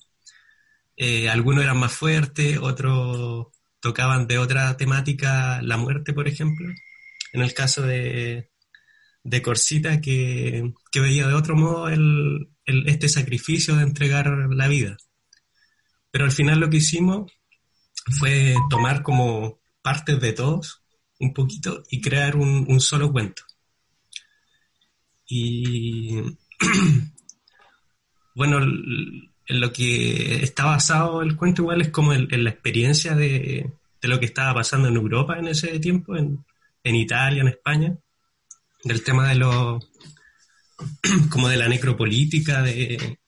Eh, 0.97 1.29
algunos 1.29 1.65
eran 1.65 1.79
más 1.79 1.93
fuertes, 1.93 2.59
otros 2.59 3.49
tocaban 3.81 4.27
de 4.27 4.39
otra 4.39 4.77
temática, 4.77 5.61
la 5.63 5.77
muerte, 5.77 6.13
por 6.13 6.29
ejemplo. 6.29 6.73
En 7.33 7.43
el 7.43 7.55
caso 7.55 7.83
de, 7.83 8.51
de 9.23 9.43
Corsita 9.43 10.01
que, 10.01 10.73
veía 10.95 11.27
de 11.27 11.35
otro 11.35 11.57
modo 11.57 11.89
el, 11.89 12.49
este 12.65 13.09
sacrificio 13.09 13.77
de 13.77 13.83
entregar 13.83 14.27
la 14.51 14.69
vida. 14.69 14.97
Pero 16.11 16.25
al 16.25 16.33
final 16.33 16.61
lo 16.61 16.71
que 16.71 16.79
hicimos 16.79 17.33
fue 18.19 18.55
tomar 18.69 19.03
como 19.03 19.61
partes 19.83 20.21
de 20.21 20.33
todos 20.33 20.83
un 21.19 21.33
poquito 21.33 21.83
y 21.91 22.01
crear 22.01 22.37
un, 22.37 22.81
solo 22.81 23.13
cuento. 23.13 23.43
Y 25.27 26.17
bueno, 28.35 28.59
en 29.50 29.61
lo 29.61 29.73
que 29.73 30.45
está 30.45 30.64
basado 30.64 31.23
el 31.23 31.37
cuento 31.37 31.62
igual 31.62 31.80
es 31.80 31.88
como 31.88 32.12
en, 32.12 32.45
la 32.45 32.50
experiencia 32.50 33.16
de, 33.16 33.69
lo 34.02 34.21
que 34.21 34.26
estaba 34.26 34.54
pasando 34.54 34.87
en 34.88 34.95
Europa 34.95 35.38
en 35.38 35.49
ese 35.49 35.80
tiempo, 35.80 36.16
en, 36.16 36.45
en 36.85 36.95
Italia, 36.95 37.42
en 37.42 37.49
España 37.49 37.97
del 38.85 39.02
tema 39.02 39.28
de 39.28 39.35
los, 39.35 39.85
como 41.30 41.49
de 41.49 41.57
la 41.57 41.69
necropolítica, 41.69 42.62
de, 42.62 43.19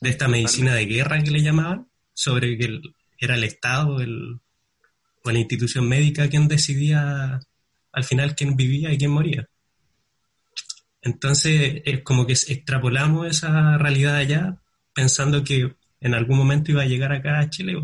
de 0.00 0.08
esta 0.08 0.28
medicina 0.28 0.74
de 0.74 0.86
guerra 0.86 1.22
que 1.22 1.30
le 1.30 1.42
llamaban, 1.42 1.88
sobre 2.14 2.56
que 2.56 2.80
era 3.18 3.34
el 3.34 3.44
Estado 3.44 4.00
el, 4.00 4.40
o 5.24 5.30
la 5.30 5.38
institución 5.38 5.86
médica 5.86 6.28
quien 6.28 6.48
decidía 6.48 7.40
al 7.92 8.04
final 8.04 8.34
quién 8.34 8.56
vivía 8.56 8.92
y 8.92 8.98
quién 8.98 9.10
moría. 9.10 9.46
Entonces, 11.02 11.82
es 11.84 12.02
como 12.02 12.26
que 12.26 12.32
extrapolamos 12.32 13.26
esa 13.26 13.76
realidad 13.76 14.16
allá 14.16 14.58
pensando 14.96 15.44
que 15.44 15.76
en 16.00 16.14
algún 16.14 16.36
momento 16.36 16.72
iba 16.72 16.82
a 16.82 16.86
llegar 16.86 17.12
acá 17.12 17.38
a 17.38 17.48
Chile. 17.48 17.80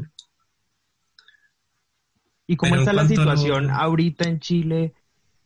¿Y 2.48 2.56
cómo 2.56 2.74
está 2.74 2.92
la 2.92 3.06
situación 3.06 3.70
ahorita 3.70 4.28
en 4.28 4.40
Chile 4.40 4.94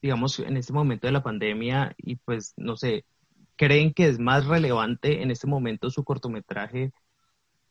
digamos, 0.07 0.39
en 0.39 0.57
este 0.57 0.73
momento 0.73 1.09
de 1.09 1.13
la 1.13 1.23
pandemia 1.23 1.95
y 1.99 2.15
pues, 2.17 2.55
no 2.57 2.77
sé, 2.77 3.05
creen 3.57 3.93
que 3.93 4.07
es 4.07 4.21
más 4.21 4.47
relevante 4.47 5.23
en 5.23 5.33
este 5.33 5.49
momento 5.49 5.91
su 5.91 6.05
cortometraje 6.05 6.93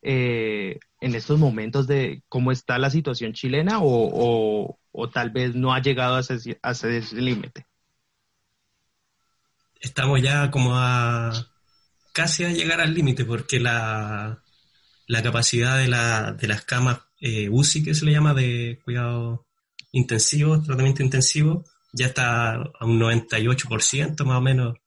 eh, 0.02 0.80
en 1.00 1.16
estos 1.16 1.40
momentos 1.40 1.88
de 1.88 2.24
cómo 2.28 2.52
está 2.52 2.78
la 2.78 2.90
situación 2.90 3.32
chilena 3.32 3.80
o, 3.82 4.78
tal 5.14 5.30
vez 5.30 5.56
no 5.56 5.74
ha 5.74 5.82
llegado 5.82 6.16
a 6.16 6.20
ese, 6.20 6.60
ese 6.62 7.16
límite? 7.16 7.66
Estamos 9.80 10.22
ya 10.22 10.52
como 10.52 10.75
a 10.75 11.32
casi 12.16 12.46
a 12.46 12.50
llegar 12.50 12.80
al 12.80 12.94
límite 12.94 13.26
porque 13.26 13.60
la, 13.60 14.42
la 15.06 15.22
capacidad 15.22 15.78
de, 15.78 15.90
la, 15.90 16.32
de 16.32 16.48
las 16.48 16.64
camas 16.64 17.02
eh, 17.20 17.50
UCI, 17.50 17.84
que 17.84 17.94
se 17.94 18.06
le 18.06 18.14
llama, 18.14 18.34
de 18.34 18.80
cuidado 18.86 19.46
intensivo, 19.92 20.64
tratamiento 20.64 21.04
intensivo, 21.04 21.66
ya 21.92 22.08
está 22.08 22.54
a 22.54 22.86
un 22.86 23.00
98% 23.00 24.24
más 24.24 24.38
o 24.38 24.42
menos 24.42 24.78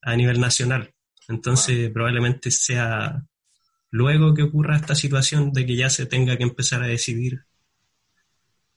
a 0.00 0.14
nivel 0.14 0.40
nacional. 0.40 0.94
Entonces 1.28 1.90
probablemente 1.90 2.52
sea 2.52 3.26
luego 3.90 4.32
que 4.32 4.44
ocurra 4.44 4.76
esta 4.76 4.94
situación 4.94 5.52
de 5.52 5.66
que 5.66 5.74
ya 5.74 5.90
se 5.90 6.06
tenga 6.06 6.36
que 6.36 6.44
empezar 6.44 6.84
a 6.84 6.86
decidir 6.86 7.40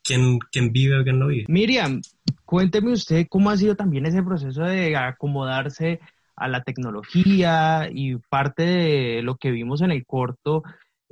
quién, 0.03 0.39
quién 0.51 0.71
vive 0.71 0.99
o 0.99 1.03
quién 1.03 1.19
no 1.19 1.27
vive. 1.27 1.45
Miriam, 1.47 2.01
cuénteme 2.43 2.91
usted 2.91 3.27
cómo 3.29 3.51
ha 3.51 3.57
sido 3.57 3.75
también 3.75 4.07
ese 4.07 4.23
proceso 4.23 4.63
de 4.63 4.95
acomodarse 4.95 5.99
a 6.35 6.47
la 6.47 6.63
tecnología 6.63 7.89
y 7.93 8.15
parte 8.15 8.63
de 8.63 9.21
lo 9.21 9.35
que 9.35 9.51
vimos 9.51 9.81
en 9.81 9.91
el 9.91 10.05
corto, 10.05 10.63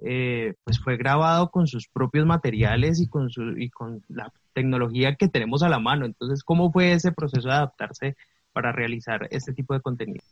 eh, 0.04 0.56
pues 0.64 0.80
fue 0.80 0.98
grabado 0.98 1.52
con 1.52 1.68
sus 1.68 1.88
propios 1.88 2.26
materiales 2.26 3.00
y 3.00 3.08
con, 3.08 3.30
su, 3.30 3.58
y 3.58 3.70
con 3.70 4.04
la 4.10 4.32
tecnología 4.54 5.16
que 5.16 5.28
tenemos 5.28 5.64
a 5.64 5.70
la 5.70 5.80
mano. 5.80 6.06
Entonces, 6.06 6.44
¿cómo 6.44 6.72
fue 6.72 6.94
ese 6.94 7.12
proceso 7.12 7.48
de 7.48 7.54
adaptarse 7.54 8.16
para 8.52 8.72
realizar 8.72 9.28
este 9.32 9.54
tipo 9.54 9.74
de 9.74 9.82
contenido? 9.82 10.24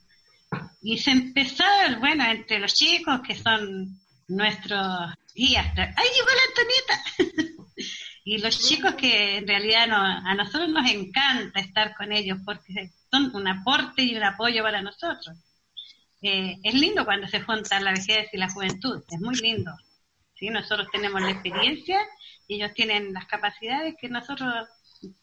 Y 0.82 0.98
se 0.98 1.12
empezó, 1.12 1.64
bueno, 2.00 2.24
entre 2.26 2.60
los 2.60 2.74
chicos 2.74 3.22
que 3.22 3.36
son 3.36 4.00
nuestros 4.28 5.14
guías. 5.36 5.68
¡Ay, 5.78 6.08
llegó 6.16 6.30
la 6.30 7.28
Antonieta! 7.28 7.64
y 8.24 8.38
los 8.40 8.60
chicos 8.68 8.96
que 8.96 9.38
en 9.38 9.48
realidad 9.48 9.88
no, 9.88 9.98
a 9.98 10.34
nosotros 10.36 10.70
nos 10.70 10.90
encanta 10.90 11.60
estar 11.60 11.96
con 11.96 12.12
ellos 12.12 12.40
porque 12.44 12.92
son 13.12 13.36
un 13.36 13.48
aporte 13.48 14.04
y 14.04 14.16
un 14.16 14.24
apoyo 14.24 14.64
para 14.64 14.82
nosotros. 14.82 15.38
Eh, 16.22 16.58
es 16.64 16.74
lindo 16.74 17.06
cuando 17.06 17.28
se 17.28 17.42
juntan 17.42 17.86
la 17.86 17.92
vejez 17.92 18.28
y 18.34 18.38
la 18.38 18.50
juventud, 18.50 19.04
es 19.08 19.20
muy 19.20 19.36
lindo. 19.36 19.72
¿sí? 20.36 20.50
Nosotros 20.50 20.88
tenemos 20.92 21.22
la 21.22 21.32
experiencia 21.32 22.00
y 22.48 22.56
ellos 22.56 22.74
tienen 22.74 23.14
las 23.14 23.26
capacidades 23.26 23.96
que 24.00 24.10
nosotros 24.10 24.68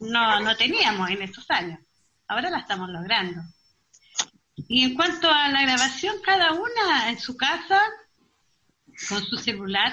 no, 0.01 0.41
no 0.41 0.57
teníamos 0.57 1.11
en 1.11 1.23
esos 1.23 1.51
años. 1.51 1.81
Ahora 2.29 2.51
la 2.51 2.59
estamos 2.59 2.89
logrando. 2.89 3.43
Y 4.69 4.85
en 4.85 4.95
cuanto 4.95 5.31
a 5.31 5.49
la 5.49 5.63
grabación, 5.63 6.17
cada 6.25 6.53
una 6.53 7.11
en 7.11 7.19
su 7.19 7.37
casa, 7.37 7.81
con 9.09 9.23
su 9.25 9.37
celular, 9.37 9.93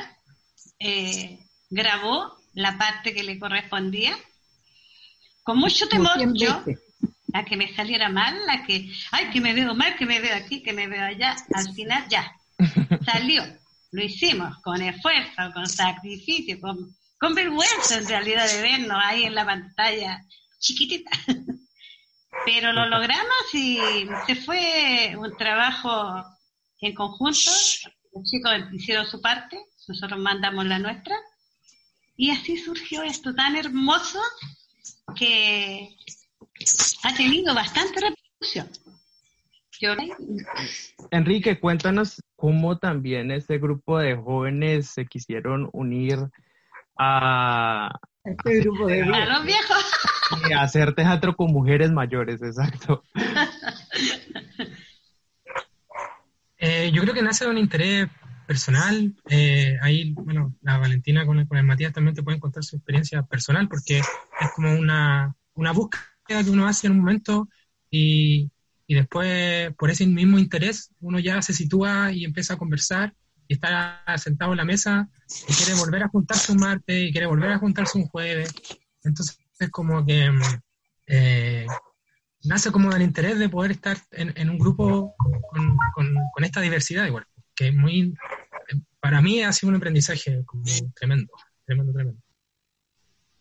eh, 0.80 1.40
grabó 1.70 2.38
la 2.54 2.78
parte 2.78 3.14
que 3.14 3.24
le 3.24 3.40
correspondía. 3.40 4.16
Con 5.44 5.58
mucho 5.58 5.88
temor, 5.90 6.18
yo, 6.34 6.64
la 7.34 7.44
que 7.44 7.58
me 7.58 7.74
saliera 7.76 8.10
mal, 8.10 8.46
la 8.46 8.64
que, 8.64 8.92
ay, 9.12 9.30
que 9.32 9.42
me 9.42 9.54
veo 9.54 9.74
mal, 9.74 9.96
que 9.98 10.06
me 10.06 10.20
veo 10.20 10.36
aquí, 10.36 10.62
que 10.62 10.72
me 10.72 10.88
veo 10.88 11.04
allá, 11.04 11.36
al 11.54 11.74
final 11.74 12.08
ya, 12.08 12.32
salió. 13.06 13.44
Lo 13.92 14.04
hicimos 14.04 14.58
con 14.62 14.82
esfuerzo, 14.82 15.52
con 15.54 15.68
sacrificio, 15.68 16.60
con, 16.62 16.96
con 17.20 17.34
vergüenza 17.34 17.98
en 17.98 18.08
realidad 18.08 18.48
de 18.48 18.62
vernos 18.62 18.98
ahí 19.04 19.24
en 19.24 19.36
la 19.36 19.46
pantalla 19.46 20.24
chiquitita. 20.60 21.12
Pero 22.46 22.72
lo 22.72 22.88
logramos 22.88 23.54
y 23.54 23.80
se 24.28 24.36
fue 24.36 25.16
un 25.18 25.36
trabajo 25.38 26.24
en 26.82 26.94
conjunto. 26.94 27.52
Los 28.14 28.30
chicos 28.30 28.54
hicieron 28.74 29.08
su 29.08 29.22
parte, 29.22 29.60
nosotros 29.88 30.20
mandamos 30.20 30.66
la 30.66 30.80
nuestra. 30.80 31.16
Y 32.16 32.30
así 32.30 32.58
surgió 32.58 33.02
esto 33.04 33.34
tan 33.34 33.56
hermoso 33.56 34.20
que 35.16 35.96
ha 37.04 37.14
tenido 37.16 37.54
bastante 37.54 38.00
repercusión. 38.02 38.68
Enrique, 41.12 41.60
cuéntanos 41.60 42.22
cómo 42.36 42.78
también 42.78 43.32
este 43.32 43.58
grupo 43.58 44.00
de 44.00 44.16
jóvenes 44.16 44.88
se 44.88 45.06
quisieron 45.06 45.70
unir 45.74 46.20
a, 46.98 47.90
este 48.24 48.62
grupo 48.62 48.88
de 48.88 49.02
a 49.02 49.26
los 49.26 49.46
viejos. 49.46 49.92
Y 50.50 50.54
hacer 50.54 50.96
teatro 50.96 51.36
con 51.36 51.52
mujeres 51.52 51.92
mayores, 51.92 52.42
exacto. 52.42 53.04
Eh, 56.66 56.92
yo 56.94 57.02
creo 57.02 57.14
que 57.14 57.22
nace 57.22 57.44
de 57.44 57.52
un 57.52 57.58
interés 57.58 58.08
personal. 58.48 59.14
Eh, 59.30 59.78
ahí, 59.82 60.14
bueno, 60.14 60.56
la 60.62 60.78
Valentina 60.78 61.26
con 61.26 61.40
el, 61.40 61.46
con 61.46 61.58
el 61.58 61.66
Matías 61.66 61.92
también 61.92 62.16
te 62.16 62.24
pueden 62.24 62.40
contar 62.40 62.64
su 62.64 62.78
experiencia 62.78 63.22
personal, 63.24 63.68
porque 63.68 64.00
es 64.00 64.52
como 64.56 64.72
una, 64.74 65.36
una 65.56 65.74
búsqueda 65.74 66.13
que 66.26 66.36
uno 66.50 66.68
hace 66.68 66.88
en 66.88 66.94
un 66.94 67.00
momento 67.00 67.50
y, 67.90 68.50
y 68.88 68.96
después, 68.96 69.74
por 69.76 69.90
ese 69.90 70.06
mismo 70.06 70.38
interés, 70.40 70.92
uno 71.00 71.20
ya 71.20 71.42
se 71.42 71.54
sitúa 71.54 72.12
y 72.12 72.26
empieza 72.26 72.54
a 72.54 72.58
conversar 72.58 73.14
y 73.48 73.54
está 73.54 74.04
sentado 74.18 74.52
en 74.52 74.58
la 74.58 74.66
mesa 74.66 75.10
y 75.48 75.54
quiere 75.54 75.74
volver 75.80 76.04
a 76.04 76.10
juntarse 76.10 76.52
un 76.52 76.60
martes 76.60 77.10
y 77.10 77.12
quiere 77.12 77.28
volver 77.28 77.52
a 77.52 77.60
juntarse 77.60 77.98
un 77.98 78.06
jueves. 78.06 78.54
Entonces, 79.04 79.38
es 79.60 79.70
como 79.70 80.06
que 80.06 80.30
eh, 81.08 81.66
nace 82.44 82.72
como 82.72 82.92
del 82.92 83.02
interés 83.02 83.40
de 83.40 83.50
poder 83.50 83.72
estar 83.72 83.98
en, 84.12 84.50
un 84.50 84.58
grupo 84.58 85.16
con, 85.50 85.78
con, 86.34 86.44
esta 86.44 86.62
diversidad 86.62 87.06
igual, 87.06 87.26
que 87.56 87.72
muy, 87.72 88.14
para 89.00 89.22
mí 89.22 89.42
ha 89.42 89.52
sido 89.52 89.70
un 89.70 89.78
aprendizaje 89.78 90.44
tremendo, 90.96 91.32
tremendo, 91.66 91.94
tremendo. 91.94 92.22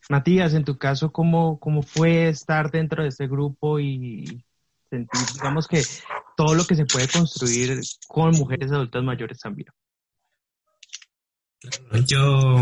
Matías, 0.09 0.53
en 0.53 0.65
tu 0.65 0.77
caso, 0.77 1.11
¿cómo, 1.11 1.59
¿cómo 1.59 1.81
fue 1.81 2.29
estar 2.29 2.71
dentro 2.71 3.03
de 3.03 3.09
este 3.09 3.27
grupo 3.27 3.79
y 3.79 4.43
sentir, 4.89 5.21
digamos 5.33 5.67
que 5.67 5.81
todo 6.35 6.55
lo 6.55 6.65
que 6.65 6.75
se 6.75 6.85
puede 6.85 7.07
construir 7.07 7.79
con 8.07 8.31
mujeres 8.31 8.71
adultas 8.71 9.03
mayores 9.03 9.39
también? 9.39 9.69
Yo 12.07 12.57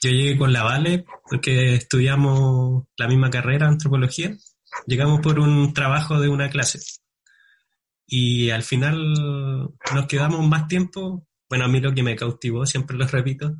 yo 0.00 0.10
llegué 0.10 0.38
con 0.38 0.52
la 0.52 0.62
Vale 0.62 1.04
porque 1.28 1.74
estudiamos 1.74 2.84
la 2.96 3.08
misma 3.08 3.30
carrera, 3.30 3.66
antropología. 3.66 4.36
Llegamos 4.86 5.20
por 5.20 5.40
un 5.40 5.74
trabajo 5.74 6.20
de 6.20 6.28
una 6.28 6.50
clase. 6.50 6.78
Y 8.06 8.50
al 8.50 8.62
final 8.62 8.96
nos 9.14 10.06
quedamos 10.06 10.46
más 10.46 10.68
tiempo. 10.68 11.26
Bueno, 11.48 11.64
a 11.64 11.68
mí 11.68 11.80
lo 11.80 11.92
que 11.92 12.02
me 12.02 12.14
cautivó, 12.14 12.64
siempre 12.64 12.96
lo 12.96 13.06
repito, 13.06 13.56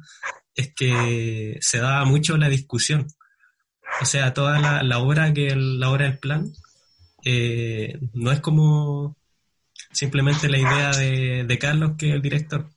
es 0.58 0.74
que 0.74 1.56
se 1.60 1.78
daba 1.78 2.04
mucho 2.04 2.36
la 2.36 2.48
discusión. 2.48 3.06
O 4.02 4.04
sea, 4.04 4.34
toda 4.34 4.82
la, 4.82 4.98
obra 4.98 5.32
que 5.32 5.54
la 5.54 5.88
obra 5.90 6.06
del 6.06 6.18
plan 6.18 6.52
eh, 7.24 7.96
no 8.12 8.32
es 8.32 8.40
como 8.40 9.16
simplemente 9.92 10.48
la 10.48 10.58
idea 10.58 10.90
de, 10.90 11.44
de 11.44 11.58
Carlos, 11.58 11.92
que 11.96 12.08
es 12.08 12.14
el 12.16 12.22
director, 12.22 12.68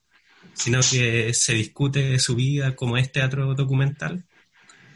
sino 0.53 0.79
que 0.79 1.33
se 1.33 1.53
discute 1.55 2.19
su 2.19 2.35
vida 2.35 2.75
como 2.75 2.97
es 2.97 3.11
teatro 3.11 3.55
documental. 3.55 4.25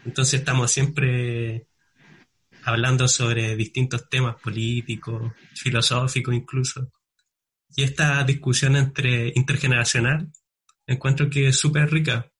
Entonces 0.04 0.40
estamos 0.40 0.70
siempre 0.70 1.66
hablando 2.62 3.08
sobre 3.08 3.56
distintos 3.56 4.08
temas 4.08 4.36
políticos, 4.40 5.32
filosóficos 5.56 6.34
incluso. 6.34 6.92
Y 7.74 7.82
esta 7.82 8.22
discusión 8.22 8.76
entre 8.76 9.32
intergeneracional 9.34 10.30
encuentro 10.86 11.28
que 11.28 11.48
es 11.48 11.58
súper 11.58 11.90
rica, 11.90 12.30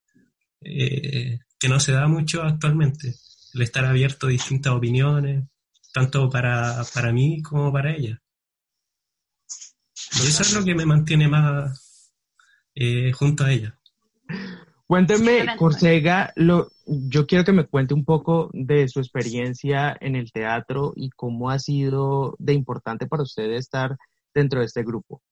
eh, 0.60 1.38
que 1.58 1.68
no 1.68 1.80
se 1.80 1.92
da 1.92 2.06
mucho 2.08 2.42
actualmente, 2.42 3.14
el 3.54 3.62
estar 3.62 3.84
abierto 3.84 4.26
a 4.26 4.30
distintas 4.30 4.72
opiniones, 4.72 5.44
tanto 5.92 6.28
para, 6.28 6.82
para 6.92 7.12
mí 7.12 7.42
como 7.42 7.72
para 7.72 7.94
ella. 7.94 8.20
Y 10.22 10.26
eso 10.26 10.42
es 10.42 10.54
lo 10.54 10.64
que 10.64 10.74
me 10.74 10.86
mantiene 10.86 11.28
más, 11.28 12.12
eh, 12.74 13.12
junto 13.12 13.44
a 13.44 13.52
ella. 13.52 13.78
Cuénteme, 14.86 15.56
Corsega, 15.56 16.32
lo, 16.36 16.68
yo 16.86 17.26
quiero 17.26 17.44
que 17.44 17.52
me 17.52 17.66
cuente 17.66 17.92
un 17.92 18.04
poco 18.04 18.50
de 18.52 18.88
su 18.88 19.00
experiencia 19.00 19.96
en 20.00 20.14
el 20.14 20.30
teatro 20.30 20.92
y 20.94 21.10
cómo 21.10 21.50
ha 21.50 21.58
sido 21.58 22.36
de 22.38 22.52
importante 22.52 23.06
para 23.06 23.24
usted 23.24 23.50
estar 23.52 23.96
dentro 24.32 24.60
de 24.60 24.66
este 24.66 24.84
grupo. 24.84 25.22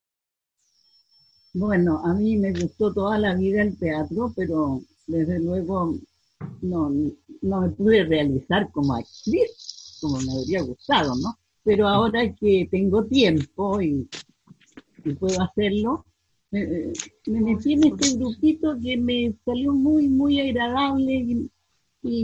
Bueno, 1.52 2.04
a 2.04 2.14
mí 2.14 2.37
me 2.37 2.52
gustó 2.52 2.92
toda 2.92 3.16
la 3.16 3.34
vida 3.34 3.62
el 3.62 3.78
teatro, 3.78 4.32
pero 4.34 4.80
desde 5.06 5.40
luego 5.40 5.98
no, 6.62 6.90
no 7.42 7.60
me 7.60 7.70
pude 7.70 8.04
realizar 8.04 8.70
como 8.72 8.94
actriz, 8.94 9.98
como 10.00 10.20
me 10.20 10.32
habría 10.32 10.62
gustado, 10.62 11.14
¿no? 11.16 11.36
Pero 11.62 11.88
ahora 11.88 12.34
que 12.34 12.68
tengo 12.70 13.04
tiempo 13.04 13.80
y, 13.80 14.08
y 15.04 15.14
puedo 15.14 15.40
hacerlo, 15.42 16.04
me 17.26 17.40
metí 17.40 17.72
en 17.72 17.84
este 17.84 18.16
grupito 18.16 18.78
que 18.80 18.96
me 18.96 19.34
salió 19.44 19.72
muy, 19.72 20.08
muy 20.08 20.40
agradable 20.40 21.12
y, 21.14 21.50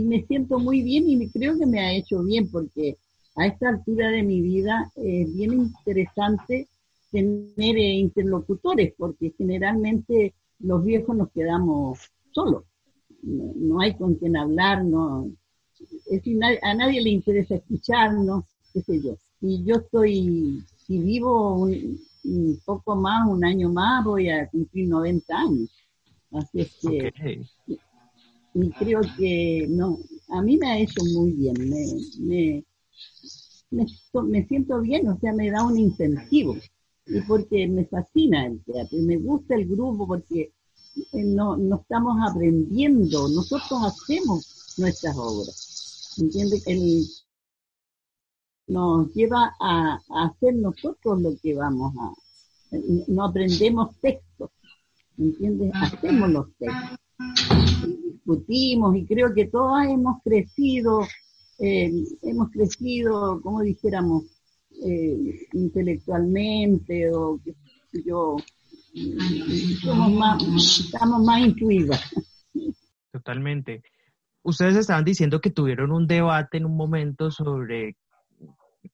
me 0.03 0.23
siento 0.27 0.59
muy 0.59 0.83
bien 0.83 1.09
y 1.09 1.27
creo 1.29 1.57
que 1.57 1.65
me 1.65 1.79
ha 1.79 1.95
hecho 1.95 2.23
bien 2.23 2.47
porque 2.51 2.97
a 3.35 3.47
esta 3.47 3.69
altura 3.69 4.09
de 4.09 4.21
mi 4.21 4.39
vida 4.39 4.91
es 4.95 5.35
bien 5.35 5.53
interesante 5.53 6.67
tener 7.11 7.77
eh, 7.77 7.93
interlocutores 7.95 8.93
porque 8.95 9.33
generalmente 9.35 10.35
los 10.59 10.83
viejos 10.85 11.15
nos 11.15 11.31
quedamos 11.31 11.97
solos. 12.31 12.63
No, 13.23 13.79
hay 13.79 13.95
con 13.95 14.15
quien 14.15 14.35
hablar, 14.35 14.83
no, 14.83 15.29
es 16.09 16.23
a 16.61 16.73
nadie 16.73 17.01
le 17.01 17.09
interesa 17.09 17.55
escucharnos, 17.55 18.45
qué 18.73 18.81
sé 18.81 19.01
yo. 19.01 19.17
Y 19.41 19.63
yo 19.63 19.75
estoy, 19.75 20.63
si 20.85 20.99
vivo 20.99 21.55
un, 21.55 21.99
un 22.23 22.59
poco 22.65 22.95
más, 22.95 23.27
un 23.27 23.43
año 23.43 23.69
más, 23.69 24.03
voy 24.03 24.29
a 24.29 24.47
cumplir 24.49 24.87
90 24.87 25.37
años. 25.37 25.69
Así 26.31 26.61
es 26.61 26.77
que, 26.81 27.43
y, 28.53 28.69
creo 28.71 29.01
que, 29.17 29.65
no, 29.69 29.97
a 30.29 30.41
mí 30.41 30.57
me 30.57 30.67
ha 30.67 30.79
hecho 30.79 31.01
muy 31.13 31.31
bien, 31.31 31.53
me, 31.57 32.63
me, 33.71 33.85
me, 34.23 34.47
siento 34.47 34.81
bien, 34.81 35.07
o 35.07 35.17
sea, 35.19 35.33
me 35.33 35.49
da 35.49 35.65
un 35.65 35.79
incentivo. 35.79 36.55
Y 37.05 37.21
porque 37.21 37.67
me 37.67 37.85
fascina 37.85 38.45
el 38.45 38.61
teatro, 38.63 38.97
y 38.97 39.01
me 39.01 39.17
gusta 39.17 39.55
el 39.55 39.67
grupo, 39.67 40.07
porque 40.07 40.51
no, 41.13 41.57
no 41.57 41.81
estamos 41.81 42.17
aprendiendo, 42.29 43.27
nosotros 43.29 43.79
hacemos 43.83 44.75
nuestras 44.77 45.15
obras. 45.17 46.15
¿Entiendes? 46.17 46.65
El, 46.67 47.05
nos 48.67 49.13
lleva 49.13 49.53
a, 49.59 49.99
hacer 50.09 50.55
nosotros 50.55 51.21
lo 51.21 51.31
que 51.41 51.55
vamos 51.55 51.93
a... 51.99 52.13
No 53.07 53.25
aprendemos 53.25 53.95
textos, 53.99 54.49
¿entiendes? 55.17 55.71
Hacemos 55.75 56.29
los 56.29 56.47
textos. 56.57 56.97
discutimos 58.13 58.95
y 58.95 59.05
creo 59.05 59.33
que 59.33 59.47
todas 59.47 59.87
hemos 59.89 60.21
crecido, 60.23 61.01
eh, 61.59 61.91
hemos 62.21 62.49
crecido, 62.51 63.41
como 63.41 63.61
dijéramos, 63.61 64.23
eh, 64.83 65.47
intelectualmente 65.53 67.11
o 67.11 67.39
yo, 68.05 68.37
somos 69.81 70.11
más, 70.11 70.43
estamos 70.79 71.23
más 71.23 71.39
intuidas. 71.41 72.13
Totalmente. 73.11 73.83
Ustedes 74.43 74.75
estaban 74.75 75.05
diciendo 75.05 75.39
que 75.39 75.51
tuvieron 75.51 75.91
un 75.91 76.07
debate 76.07 76.57
en 76.57 76.65
un 76.65 76.75
momento 76.75 77.29
sobre 77.31 77.95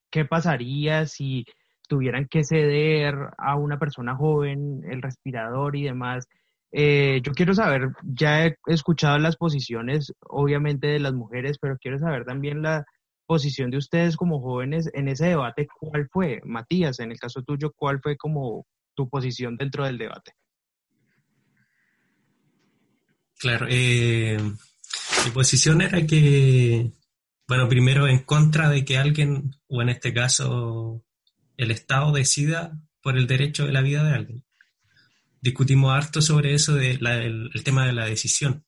qué 0.10 0.26
pasaría 0.26 1.06
si 1.06 1.46
tuvieran 1.88 2.28
que 2.28 2.44
ceder 2.44 3.16
a 3.38 3.56
una 3.56 3.80
persona 3.80 4.16
joven 4.16 4.82
el 4.90 5.02
respirador 5.02 5.76
y 5.76 5.84
demás. 5.84 6.28
Eh, 6.72 7.22
yo 7.24 7.32
quiero 7.32 7.54
saber, 7.54 7.92
ya 8.04 8.46
he 8.46 8.58
escuchado 8.68 9.18
las 9.20 9.38
posiciones, 9.38 10.14
obviamente, 10.22 10.88
de 10.88 11.00
las 11.00 11.14
mujeres, 11.14 11.58
pero 11.60 11.78
quiero 11.78 11.98
saber 11.98 12.26
también 12.26 12.62
la 12.62 12.86
posición 13.26 13.72
de 13.72 13.78
ustedes 13.78 14.18
como 14.18 14.42
jóvenes 14.42 14.90
en 14.94 15.08
ese 15.08 15.28
debate. 15.28 15.68
¿Cuál 15.80 16.08
fue, 16.12 16.42
Matías, 16.44 17.00
en 17.00 17.12
el 17.12 17.20
caso 17.20 17.42
tuyo, 17.42 17.72
cuál 17.76 18.02
fue 18.02 18.18
como 18.18 18.66
tu 18.98 19.08
posición 19.08 19.56
dentro 19.56 19.86
del 19.86 20.00
debate? 20.00 20.34
Claro, 23.38 23.68
eh, 23.70 24.38
mi 25.26 25.32
posición 25.32 25.84
era 25.84 26.06
que 26.08 26.92
bueno, 27.48 27.70
primero 27.70 28.08
en 28.08 28.20
contra 28.20 28.70
de 28.70 28.84
que 28.84 28.98
alguien, 28.98 29.56
o 29.68 29.82
en 29.82 29.90
este 29.90 30.14
caso 30.14 31.02
el 31.56 31.72
Estado, 31.72 32.12
decida 32.12 32.78
por 33.02 33.18
el 33.18 33.26
derecho 33.26 33.66
de 33.66 33.72
la 33.72 33.82
vida 33.82 34.04
de 34.04 34.14
alguien. 34.14 34.44
Discutimos 35.40 35.94
harto 35.94 36.22
sobre 36.22 36.54
eso, 36.54 36.76
de 36.76 36.92
el, 36.92 37.64
tema 37.64 37.86
de 37.86 37.94
la 37.94 38.06
decisión. 38.06 38.66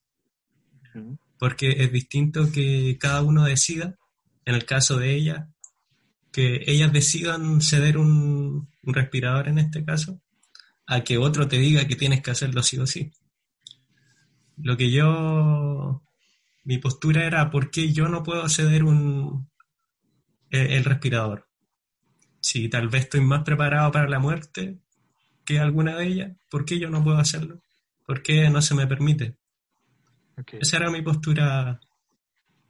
Porque 1.37 1.83
es 1.83 1.91
distinto 1.91 2.51
que 2.51 2.97
cada 2.99 3.21
uno 3.21 3.43
decida, 3.43 3.97
en 4.45 4.55
el 4.55 4.65
caso 4.65 4.97
de 4.97 5.13
ella, 5.13 5.49
que 6.31 6.63
ellas 6.65 6.93
decidan 6.93 7.61
ceder 7.61 7.97
un, 7.97 8.68
un 8.83 8.93
respirador 8.93 9.47
en 9.47 9.59
este 9.59 9.83
caso, 9.83 10.21
a 10.87 11.03
que 11.03 11.17
otro 11.17 11.47
te 11.47 11.57
diga 11.57 11.87
que 11.87 11.95
tienes 11.95 12.21
que 12.21 12.31
hacerlo 12.31 12.63
sí 12.63 12.77
o 12.77 12.87
sí. 12.87 13.11
Lo 14.57 14.75
que 14.75 14.91
yo 14.91 16.01
mi 16.63 16.77
postura 16.77 17.25
era, 17.25 17.49
¿por 17.49 17.71
qué 17.71 17.91
yo 17.91 18.09
no 18.09 18.23
puedo 18.23 18.47
ceder 18.49 18.83
un, 18.83 19.49
eh, 20.51 20.77
el, 20.77 20.85
respirador? 20.85 21.47
Si 22.41 22.69
tal 22.69 22.89
vez 22.89 23.03
estoy 23.03 23.21
más 23.21 23.43
preparado 23.43 23.91
para 23.91 24.07
la 24.07 24.19
muerte 24.19 24.77
que 25.45 25.59
alguna 25.59 25.95
de 25.95 26.07
ellas, 26.07 26.37
¿por 26.49 26.65
qué 26.65 26.77
yo 26.77 26.89
no 26.89 27.03
puedo 27.03 27.17
hacerlo? 27.17 27.61
¿Por 28.05 28.21
qué 28.21 28.49
no 28.49 28.61
se 28.61 28.75
me 28.75 28.87
permite? 28.87 29.35
Esa 30.59 30.77
era 30.77 30.89
mi 30.89 31.01
postura 31.01 31.79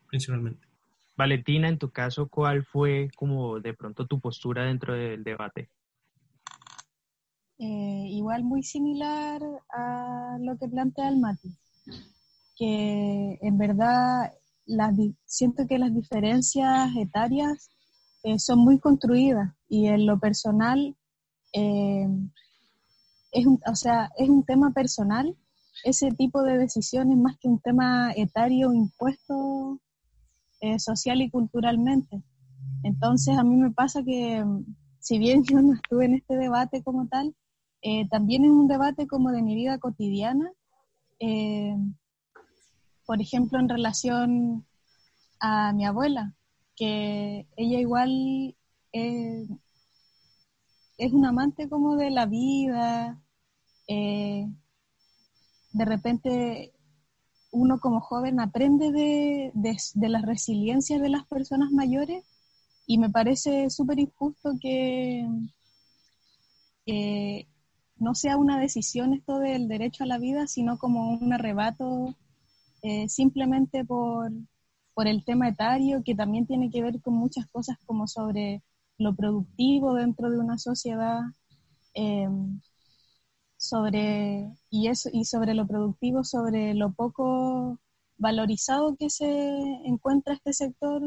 principalmente. 0.08 0.68
Valentina, 1.16 1.68
en 1.68 1.78
tu 1.78 1.92
caso, 1.92 2.30
¿cuál 2.30 2.64
fue 2.64 3.12
como 3.16 3.60
de 3.60 3.74
pronto 3.74 4.08
tu 4.08 4.20
postura 4.20 4.64
dentro 4.64 4.94
del 4.94 5.24
debate? 5.24 5.70
Eh, 7.60 8.08
igual 8.12 8.44
muy 8.44 8.64
similar 8.64 9.42
a 9.70 10.38
lo 10.40 10.58
que 10.58 10.70
plantea 10.70 11.10
el 11.10 11.18
Mati 11.18 11.58
que 12.60 13.40
en 13.42 13.58
verdad 13.58 14.34
las, 14.66 14.94
siento 15.26 15.66
que 15.66 15.80
las 15.80 15.96
diferencias 15.96 16.94
etarias 16.98 17.72
eh, 18.24 18.38
son 18.38 18.60
muy 18.60 18.80
construidas 18.80 19.56
y 19.70 19.88
en 19.88 20.06
lo 20.06 20.20
personal 20.20 20.94
eh, 21.54 22.06
es, 23.32 23.46
un, 23.46 23.62
o 23.66 23.76
sea, 23.76 24.12
es 24.18 24.28
un 24.28 24.44
tema 24.44 24.72
personal 24.72 25.36
ese 25.86 26.12
tipo 26.12 26.44
de 26.44 26.58
decisiones 26.58 27.18
más 27.18 27.38
que 27.40 27.48
un 27.48 27.60
tema 27.62 28.12
etario 28.12 28.74
impuesto 28.74 29.80
eh, 30.60 30.78
social 30.80 31.22
y 31.22 31.30
culturalmente. 31.30 32.22
Entonces 32.84 33.38
a 33.38 33.44
mí 33.44 33.56
me 33.56 33.72
pasa 33.72 34.04
que 34.04 34.44
si 35.00 35.18
bien 35.18 35.44
yo 35.44 35.62
no 35.62 35.76
estuve 35.76 36.06
en 36.06 36.16
este 36.16 36.36
debate 36.36 36.84
como 36.84 37.08
tal, 37.08 37.34
también 38.10 38.46
es 38.46 38.52
un 38.52 38.68
debate 38.68 39.08
como 39.08 39.32
de 39.32 39.42
mi 39.42 39.56
vida 39.56 39.78
cotidiana 39.78 40.52
por 43.10 43.22
ejemplo, 43.22 43.60
en 43.60 43.68
relación 43.68 44.68
a 45.40 45.74
mi 45.74 45.84
abuela, 45.84 46.36
que 46.76 47.48
ella 47.58 47.80
igual 47.80 48.56
es, 48.92 49.50
un 51.12 51.26
amante 51.26 51.68
como 51.68 51.96
de 51.96 52.12
la 52.12 52.28
vida. 52.28 53.20
Eh, 53.88 54.46
de 55.72 55.86
repente 55.86 56.72
uno 57.50 57.80
como 57.80 58.00
joven 58.00 58.40
aprende 58.40 58.92
de, 58.92 59.52
de, 59.56 60.10
las 60.10 60.22
resiliencias 60.22 61.02
de 61.02 61.10
las 61.10 61.26
personas 61.26 61.72
mayores 61.72 62.24
y 62.86 63.00
me 63.00 63.10
parece 63.10 63.72
súper 63.72 63.98
injusto 63.98 64.52
que 64.62 65.28
no 68.00 68.16
sea 68.16 68.38
una 68.38 68.60
decisión 68.60 69.14
esto 69.14 69.40
del 69.40 69.68
derecho 69.68 70.04
a 70.04 70.08
la 70.08 70.18
vida, 70.18 70.48
sino 70.48 70.78
como 70.78 71.12
un 71.12 71.34
arrebato 71.34 72.16
eh, 72.82 73.10
simplemente 73.10 73.86
por, 73.86 74.32
el 75.06 75.24
tema 75.24 75.48
etario, 75.48 76.04
que 76.04 76.14
también 76.14 76.46
tiene 76.46 76.70
que 76.70 76.82
ver 76.82 77.02
con 77.02 77.14
muchas 77.14 77.48
cosas 77.48 77.78
como 77.86 78.06
sobre 78.08 78.62
lo 78.98 79.16
productivo 79.16 79.94
dentro 79.94 80.30
de 80.30 80.40
una 80.40 80.58
sociedad, 80.58 81.22
em, 81.94 82.60
sobre, 83.58 84.50
y, 84.70 84.88
eso, 84.88 85.10
y 85.14 85.26
sobre 85.26 85.54
lo 85.54 85.68
productivo, 85.68 86.24
sobre 86.26 86.74
lo 86.74 86.92
poco 86.94 87.80
valorizado 88.18 88.96
que 88.98 89.10
se 89.10 89.28
encuentra 89.86 90.34
este 90.34 90.54
sector 90.54 91.02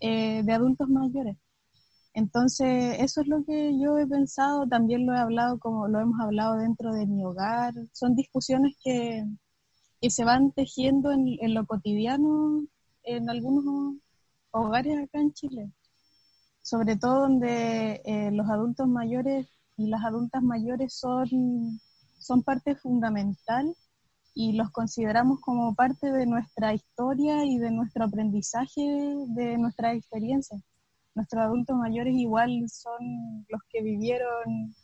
eh, 0.00 0.42
de 0.44 0.52
adultos 0.52 0.88
mayores. 0.88 1.36
Entonces, 2.14 2.96
eso 3.00 3.22
es 3.22 3.28
lo 3.28 3.44
que 3.44 3.78
yo 3.78 3.98
he 3.98 4.06
pensado, 4.06 4.66
también 4.66 5.06
lo 5.06 5.14
he 5.14 5.18
hablado 5.18 5.58
como 5.58 5.88
lo 5.88 6.00
hemos 6.00 6.20
hablado 6.20 6.56
dentro 6.56 6.92
de 6.92 7.06
mi 7.06 7.24
hogar. 7.24 7.74
Son 7.92 8.14
discusiones 8.14 8.76
que, 8.84 9.24
que 10.00 10.10
se 10.10 10.24
van 10.24 10.52
tejiendo 10.52 11.12
en, 11.12 11.54
lo 11.54 11.66
cotidiano 11.66 12.66
en 13.04 13.30
algunos 13.30 13.96
hogares 14.50 14.98
acá 14.98 15.20
en 15.20 15.32
Chile, 15.32 15.72
sobre 16.62 16.96
todo 16.96 17.20
donde 17.20 18.02
eh, 18.04 18.30
los 18.32 18.48
adultos 18.50 18.88
mayores 18.88 19.48
y 19.76 19.88
las 19.88 20.04
adultas 20.04 20.42
mayores 20.42 20.94
son, 20.94 21.80
son 22.18 22.42
parte 22.42 22.76
fundamental 22.76 23.74
y 24.34 24.52
los 24.54 24.70
consideramos 24.70 25.40
como 25.40 25.74
parte 25.74 26.10
de 26.12 26.26
nuestra 26.26 26.74
historia 26.74 27.44
y 27.44 27.58
de 27.58 27.70
nuestro 27.70 28.04
aprendizaje 28.04 28.82
de 29.28 29.58
nuestra 29.58 29.94
experiencia. 29.94 30.58
Nuestros 31.14 31.42
adultos 31.42 31.76
mayores 31.76 32.14
igual 32.16 32.64
son 32.68 33.44
los 33.48 33.60
que 33.70 33.82
vivieron 33.82 34.74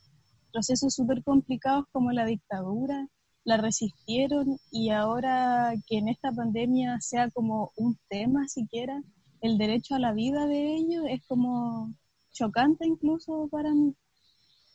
procesos 0.51 0.93
súper 0.93 1.23
complicados 1.23 1.85
como 1.91 2.11
la 2.11 2.25
dictadura, 2.25 3.07
la 3.43 3.57
resistieron 3.57 4.57
y 4.71 4.89
ahora 4.89 5.73
que 5.87 5.97
en 5.97 6.07
esta 6.07 6.31
pandemia 6.31 6.99
sea 6.99 7.29
como 7.31 7.71
un 7.75 7.97
tema 8.09 8.47
siquiera, 8.47 9.01
el 9.41 9.57
derecho 9.57 9.95
a 9.95 9.99
la 9.99 10.13
vida 10.13 10.45
de 10.45 10.75
ellos 10.75 11.03
es 11.09 11.25
como 11.27 11.93
chocante 12.31 12.85
incluso 12.87 13.47
para 13.49 13.73
mí. 13.73 13.95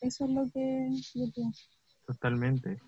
Eso 0.00 0.24
es 0.24 0.30
lo 0.30 0.44
que 0.52 0.88
yo 1.14 1.24
pienso. 1.34 1.64
Totalmente. 2.06 2.78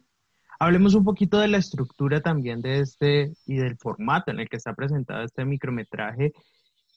Hablemos 0.59 0.95
un 0.95 1.05
poquito 1.05 1.39
de 1.39 1.49
la 1.49 1.59
estructura 1.59 2.21
también 2.21 2.63
de 2.63 2.81
este 2.81 3.35
y 3.47 3.57
del 3.57 3.77
formato 3.77 4.31
en 4.31 4.41
el 4.41 4.49
que 4.49 4.57
está 4.57 4.75
presentado 4.75 5.23
este 5.23 5.45
micrometraje. 5.45 6.33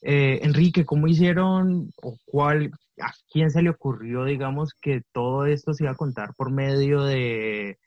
Eh, 0.02 0.40
Enrique, 0.44 0.86
¿cómo 0.86 1.08
hicieron 1.08 1.92
o 2.02 2.18
cuál, 2.26 2.72
a 3.02 3.12
quién 3.32 3.52
se 3.52 3.62
le 3.62 3.70
ocurrió, 3.70 4.24
digamos, 4.24 4.74
que 4.74 5.02
todo 5.12 5.46
esto 5.46 5.74
se 5.74 5.84
iba 5.84 5.92
a 5.92 5.98
contar 5.98 6.34
por 6.36 6.52
medio 6.52 7.04
de 7.04 7.78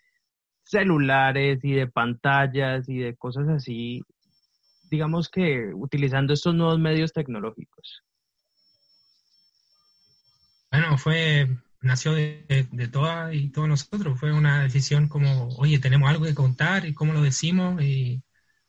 celulares 0.63 1.61
y 1.65 1.73
de 1.73 1.87
pantallas 1.87 2.89
y 2.89 2.99
de 2.99 3.17
cosas 3.17 3.49
así, 3.49 4.03
digamos 4.91 5.29
que 5.31 5.73
utilizando 5.75 6.35
estos 6.35 6.55
nuevos 6.55 6.79
medios 6.79 7.13
tecnológicos? 7.13 8.03
Bueno, 10.71 10.99
fue, 10.99 11.49
nació 11.81 12.13
de, 12.13 12.67
de 12.71 12.89
todas 12.89 13.35
y 13.35 13.51
todos 13.51 13.69
nosotros, 13.69 14.19
fue 14.19 14.33
una 14.33 14.63
decisión 14.63 15.09
como, 15.09 15.49
oye, 15.57 15.79
tenemos 15.79 16.11
algo 16.11 16.25
que 16.27 16.35
contar 16.35 16.85
y 16.87 16.95
cómo 16.95 17.15
lo 17.15 17.23
decimos 17.23 17.83
y 17.83 18.23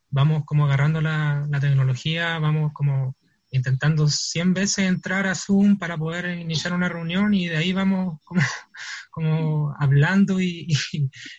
vamos 0.09 0.43
como 0.45 0.65
agarrando 0.65 1.01
la, 1.01 1.45
la 1.49 1.59
tecnología, 1.59 2.39
vamos 2.39 2.71
como 2.73 3.15
intentando 3.53 4.07
100 4.07 4.53
veces 4.53 4.79
entrar 4.79 5.27
a 5.27 5.35
Zoom 5.35 5.77
para 5.77 5.95
poder 5.95 6.37
iniciar 6.39 6.73
una 6.73 6.89
reunión 6.89 7.33
y 7.35 7.47
de 7.47 7.57
ahí 7.57 7.71
vamos 7.71 8.19
como, 8.25 8.41
como 9.11 9.75
hablando 9.79 10.41
y, 10.41 10.67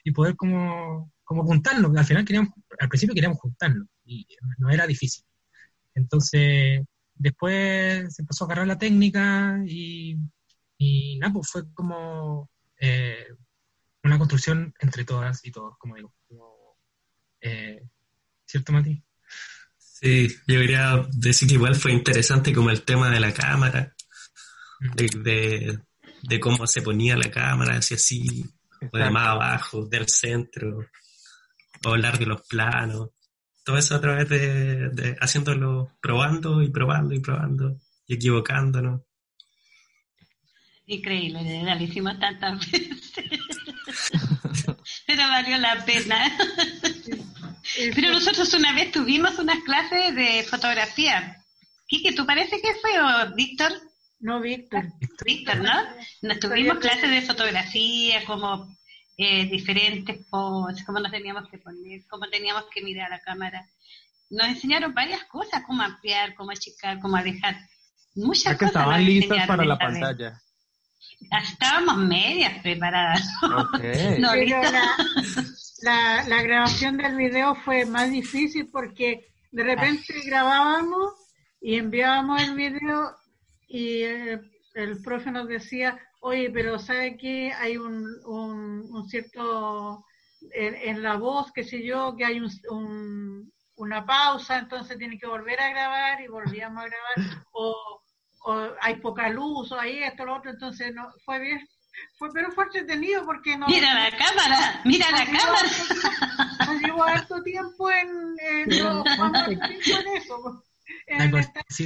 y, 0.04 0.12
poder 0.12 0.36
como, 0.36 1.12
como 1.24 1.44
juntarnos. 1.44 1.94
Al 1.96 2.04
final 2.04 2.24
queríamos, 2.24 2.52
al 2.78 2.88
principio 2.88 3.14
queríamos 3.14 3.38
juntarnos, 3.40 3.88
y 4.04 4.26
no 4.58 4.70
era 4.70 4.86
difícil. 4.86 5.24
Entonces, 5.94 6.82
después 7.16 8.14
se 8.14 8.22
empezó 8.22 8.44
a 8.44 8.46
agarrar 8.46 8.68
la 8.68 8.78
técnica 8.78 9.60
y, 9.66 10.16
y 10.78 11.18
nada, 11.18 11.32
pues 11.32 11.50
fue 11.50 11.62
como 11.74 12.48
eh, 12.78 13.26
una 14.04 14.18
construcción 14.18 14.72
entre 14.78 15.04
todas 15.04 15.44
y 15.44 15.50
todos, 15.50 15.76
como 15.78 15.96
digo. 15.96 16.14
Eh, 17.40 17.82
¿Cierto, 18.46 18.72
Mati? 18.72 19.02
Sí, 20.04 20.28
yo 20.46 20.60
quería 20.60 21.06
decir 21.12 21.48
que 21.48 21.54
igual 21.54 21.74
fue 21.76 21.90
interesante 21.90 22.52
como 22.52 22.68
el 22.68 22.82
tema 22.82 23.08
de 23.08 23.20
la 23.20 23.32
cámara, 23.32 23.94
de, 24.96 25.78
de, 26.22 26.40
cómo 26.40 26.66
se 26.66 26.82
ponía 26.82 27.16
la 27.16 27.30
cámara, 27.30 27.78
hacia 27.78 27.96
así, 27.96 28.44
o 28.92 28.98
de 28.98 29.10
más 29.10 29.28
abajo, 29.28 29.86
del 29.86 30.06
centro, 30.06 30.80
o 31.86 31.88
hablar 31.88 32.18
de 32.18 32.26
los 32.26 32.42
planos. 32.42 33.12
Todo 33.64 33.78
eso 33.78 33.94
a 33.94 34.00
través 34.02 34.28
de, 34.28 34.90
de 34.90 35.16
haciéndolo, 35.20 35.96
probando 36.02 36.60
y 36.60 36.68
probando 36.68 37.14
y 37.14 37.20
probando 37.20 37.80
y 38.06 38.16
equivocándonos. 38.16 39.00
Increíble, 40.84 41.64
lo 41.64 41.82
hicimos 41.82 42.20
tantas 42.20 42.60
veces. 42.70 43.22
Pero 45.06 45.22
valió 45.22 45.56
la 45.56 45.82
pena. 45.82 46.30
Pero 47.94 48.12
nosotros 48.12 48.52
una 48.54 48.72
vez 48.72 48.92
tuvimos 48.92 49.38
unas 49.38 49.62
clases 49.64 50.14
de 50.14 50.44
fotografía. 50.44 51.44
Quique, 51.86 52.12
¿tú 52.12 52.26
parece 52.26 52.60
que 52.60 52.74
fue 52.74 53.00
o 53.00 53.34
Víctor? 53.34 53.72
No, 54.20 54.40
Víctor. 54.40 54.84
Víctor, 55.24 55.58
¿no? 55.58 55.72
Nos 56.22 56.40
tuvimos 56.40 56.78
clases 56.78 57.10
de 57.10 57.22
fotografía, 57.22 58.24
como 58.24 58.74
eh, 59.18 59.46
diferentes 59.46 60.24
poses, 60.30 60.84
cómo 60.84 61.00
nos 61.00 61.12
teníamos 61.12 61.48
que 61.50 61.58
poner, 61.58 62.02
cómo 62.08 62.26
teníamos 62.28 62.64
que 62.72 62.82
mirar 62.82 63.12
a 63.12 63.16
la 63.16 63.22
cámara. 63.22 63.68
Nos 64.30 64.48
enseñaron 64.48 64.94
varias 64.94 65.24
cosas, 65.24 65.62
cómo 65.66 65.82
ampliar, 65.82 66.34
cómo 66.34 66.50
achicar, 66.52 67.00
cómo 67.00 67.16
alejar. 67.16 67.56
Muchas 68.14 68.54
que 68.54 68.66
cosas. 68.66 68.82
estaban 68.82 69.04
listas 69.04 69.46
para 69.46 69.64
la 69.64 69.78
pantalla. 69.78 70.40
Estábamos 71.42 71.96
medias 71.98 72.62
preparadas. 72.62 73.28
Okay. 73.42 74.18
no, 74.18 74.30
Pero 74.32 74.62
listas. 74.62 74.72
la, 74.72 74.96
la, 75.84 76.24
la 76.26 76.42
grabación 76.42 76.96
del 76.96 77.14
video 77.14 77.54
fue 77.54 77.84
más 77.84 78.10
difícil 78.10 78.70
porque 78.70 79.28
de 79.52 79.62
repente 79.62 80.14
grabábamos 80.24 81.12
y 81.60 81.76
enviábamos 81.76 82.42
el 82.42 82.54
video 82.54 83.16
y 83.68 84.02
eh, 84.02 84.40
el 84.74 85.02
profe 85.02 85.30
nos 85.30 85.46
decía, 85.46 85.98
oye, 86.20 86.50
pero 86.50 86.78
¿sabe 86.78 87.18
qué? 87.18 87.52
Hay 87.52 87.76
un, 87.76 88.06
un, 88.24 88.88
un 88.90 89.08
cierto, 89.08 90.06
en, 90.52 90.74
en, 90.74 91.02
la 91.02 91.16
voz, 91.16 91.52
qué 91.52 91.64
sé 91.64 91.84
yo, 91.84 92.16
que 92.16 92.24
hay 92.24 92.40
un, 92.40 92.50
un, 92.70 93.52
una 93.76 94.06
pausa, 94.06 94.58
entonces 94.58 94.96
tiene 94.96 95.18
que 95.18 95.26
volver 95.26 95.60
a 95.60 95.70
grabar 95.70 96.20
y 96.22 96.28
volvíamos 96.28 96.82
a 96.82 96.88
grabar, 96.88 97.44
o, 97.52 98.00
o 98.46 98.68
hay 98.80 98.96
poca 98.96 99.28
luz, 99.28 99.70
o 99.70 99.78
hay 99.78 100.02
esto, 100.02 100.24
lo 100.24 100.36
otro, 100.36 100.50
entonces 100.50 100.94
no, 100.94 101.12
fue 101.24 101.40
bien. 101.40 101.68
Fue, 102.18 102.30
pero 102.32 102.50
fue 102.52 102.64
entretenido 102.64 103.24
porque 103.24 103.56
no... 103.56 103.66
Mira 103.66 103.94
la 103.94 104.16
cámara, 104.16 104.80
mira 104.84 105.10
la 105.10 105.24
cámara. 105.24 105.68
Nos 106.66 106.82
llevó 106.82 107.04
harto 107.04 107.42
tiempo 107.42 107.90
en, 107.90 108.36
en, 108.40 108.68
no, 108.82 109.04
en 109.46 110.16
eso 110.16 110.64
en 111.06 111.30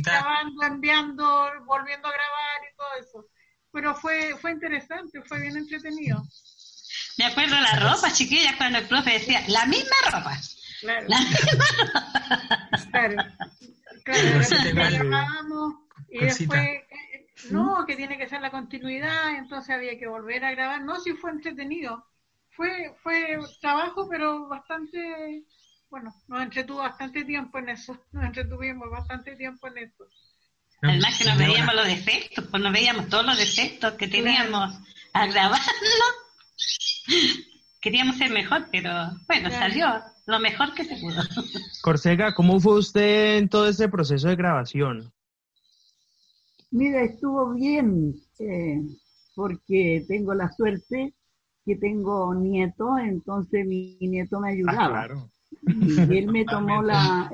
grabando, 0.02 0.62
enviando, 0.64 1.50
volviendo 1.64 2.08
a 2.08 2.12
grabar 2.12 2.60
y 2.70 2.76
todo 2.76 2.88
eso. 3.00 3.26
Pero 3.72 3.94
fue, 3.94 4.36
fue 4.40 4.52
interesante, 4.52 5.22
fue 5.22 5.40
bien 5.40 5.56
entretenido. 5.56 6.22
Me 7.18 7.26
acuerdo 7.26 7.54
de 7.56 7.62
la 7.62 7.78
ropa, 7.80 8.12
chiquillas, 8.12 8.56
cuando 8.56 8.78
el 8.78 8.86
profe 8.86 9.12
decía, 9.12 9.42
la 9.48 9.66
misma 9.66 9.96
ropa. 10.06 10.36
Claro. 10.80 11.06
La 11.08 11.20
misma 11.20 11.66
ropa. 11.78 12.78
Claro. 12.90 13.16
Claro, 14.04 15.82
y 16.10 16.18
después, 16.20 16.60
eh, 16.60 16.86
no, 17.51 17.85
que 17.87 17.96
tiene 17.96 18.18
que 18.18 18.29
ser 18.29 18.40
la 18.40 18.51
continuidad, 18.51 19.37
entonces 19.37 19.74
había 19.74 19.98
que 19.98 20.07
volver 20.07 20.44
a 20.44 20.53
grabar. 20.53 20.83
No, 20.83 21.01
sí 21.01 21.12
fue 21.14 21.31
entretenido. 21.31 22.05
Fue, 22.51 22.94
fue 23.03 23.38
trabajo, 23.61 24.09
pero 24.09 24.48
bastante 24.48 25.44
bueno, 25.90 26.14
nos 26.29 26.42
entretuvo 26.42 26.79
bastante 26.79 27.24
tiempo 27.24 27.59
en 27.59 27.70
eso, 27.70 27.98
nos 28.12 28.24
entretuvimos 28.24 28.90
bastante 28.90 29.37
tiempo 29.37 29.68
en 29.68 29.79
eso. 29.79 30.05
Además 30.83 31.18
que 31.18 31.24
nos 31.24 31.38
veíamos 31.38 31.74
los 31.74 31.87
defectos, 31.87 32.44
pues 32.51 32.62
nos 32.62 32.72
veíamos 32.72 33.09
todos 33.09 33.27
los 33.27 33.37
defectos 33.37 33.94
que 33.94 34.07
teníamos 34.07 34.79
al 35.12 35.33
grabarlo. 35.33 35.66
Queríamos 37.81 38.16
ser 38.16 38.31
mejor, 38.31 38.68
pero 38.70 38.92
bueno, 39.27 39.48
claro. 39.48 39.59
salió 39.59 40.03
lo 40.27 40.38
mejor 40.38 40.74
que 40.74 40.85
se 40.85 40.96
pudo. 40.96 41.20
Corsega, 41.83 42.35
¿cómo 42.35 42.61
fue 42.61 42.79
usted 42.79 43.38
en 43.38 43.48
todo 43.48 43.68
ese 43.68 43.88
proceso 43.88 44.29
de 44.29 44.37
grabación? 44.37 45.12
Mira, 46.70 47.02
estuvo 47.02 47.54
bien, 47.54 48.14
eh, 48.38 48.81
porque 49.35 50.04
tengo 50.07 50.35
la 50.35 50.50
suerte 50.52 51.14
que 51.64 51.76
tengo 51.76 52.35
nieto, 52.35 52.98
entonces 52.98 53.66
mi 53.66 53.96
nieto 54.00 54.40
me 54.40 54.50
ayudaba. 54.50 54.85
Ah, 54.85 55.07
claro. 55.07 55.31
Y 55.62 56.16
él 56.18 56.28
me 56.28 56.44
tomó 56.44 56.83
la 56.83 57.31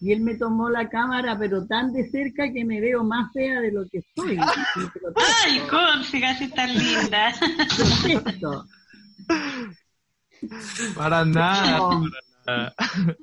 y 0.00 0.12
él 0.12 0.20
me 0.20 0.34
tomó 0.36 0.68
la 0.68 0.88
cámara, 0.90 1.38
pero 1.38 1.66
tan 1.66 1.92
de 1.92 2.10
cerca 2.10 2.52
que 2.52 2.64
me 2.64 2.80
veo 2.80 3.02
más 3.02 3.32
fea 3.32 3.60
de 3.60 3.72
lo 3.72 3.88
que 3.88 3.98
estoy. 3.98 4.36
¡Ay, 5.44 5.58
Córcega, 5.70 6.30
así 6.30 6.48
tan 6.48 6.74
linda! 6.74 7.32
Perfecto. 8.02 8.64
Para 10.94 11.24
nada, 11.24 11.80
No. 11.80 12.02
para 12.46 12.66
nada. 12.68 12.74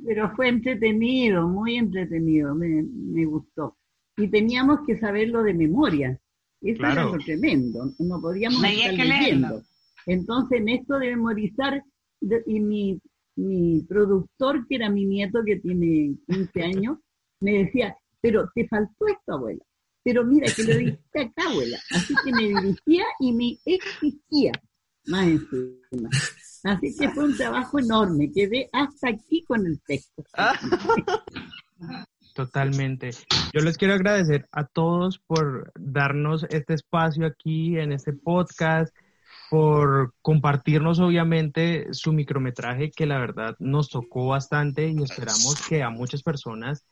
Pero 0.05 0.35
fue 0.35 0.49
entretenido, 0.49 1.47
muy 1.47 1.77
entretenido, 1.77 2.53
me, 2.55 2.83
me 2.83 3.25
gustó. 3.25 3.77
Y 4.17 4.27
teníamos 4.29 4.79
que 4.85 4.97
saberlo 4.99 5.43
de 5.43 5.53
memoria. 5.53 6.19
Eso 6.61 6.77
Claro. 6.77 6.93
era 7.01 7.17
lo 7.17 7.17
tremendo, 7.23 7.91
no 7.99 8.21
podíamos 8.21 8.61
No 8.61 8.67
estar 8.67 8.91
que 8.91 9.03
leerlo. 9.03 9.19
leyendo. 9.19 9.61
Entonces, 10.05 10.59
en 10.61 10.69
esto 10.69 10.99
de 10.99 11.07
memorizar, 11.15 11.81
de- 12.21 12.43
y 12.45 12.59
mi, 12.59 12.99
mi 13.35 13.81
productor, 13.87 14.65
que 14.67 14.75
era 14.75 14.89
mi 14.89 15.05
nieto 15.05 15.39
que 15.45 15.57
tiene 15.57 16.15
15 16.27 16.61
años, 16.63 16.97
me 17.41 17.63
decía, 17.63 17.95
pero 18.21 18.49
te 18.55 18.67
faltó 18.67 19.07
esto, 19.07 19.33
abuela. 19.33 19.63
Pero 20.03 20.23
mira, 20.25 20.47
que 20.53 20.63
lo 20.63 20.77
dijiste 20.77 21.19
acá, 21.21 21.49
abuela. 21.49 21.77
Así 21.91 22.13
que 22.23 22.31
me 22.31 22.43
dirigía 22.61 23.05
y 23.19 23.31
me 23.33 23.57
exigía 23.65 24.51
más 25.07 25.27
encima. 25.27 26.09
Así 26.63 26.95
que 26.97 27.09
fue 27.09 27.25
un 27.25 27.35
trabajo 27.35 27.77
enorme. 27.79 28.31
Quedé 28.33 28.69
hasta 28.71 29.09
aquí 29.09 29.43
con 29.45 29.65
el 29.65 29.81
texto. 29.85 30.23
Totalmente. 32.33 33.11
Yo 33.53 33.61
les 33.61 33.77
quiero 33.77 33.93
agradecer 33.93 34.47
a 34.51 34.65
todos 34.65 35.19
por 35.19 35.71
darnos 35.75 36.45
este 36.49 36.73
espacio 36.73 37.27
aquí 37.27 37.77
en 37.77 37.91
este 37.91 38.11
podcast, 38.13 38.93
por 39.51 40.15
compartirnos 40.23 40.99
obviamente 40.99 41.93
su 41.93 42.11
micrometraje 42.11 42.89
que 42.89 43.05
la 43.05 43.19
verdad 43.19 43.55
nos 43.59 43.89
tocó 43.89 44.27
bastante 44.27 44.87
y 44.87 45.03
esperamos 45.03 45.61
que 45.67 45.83
a 45.83 45.91
muchas 45.91 46.23
personas 46.23 46.85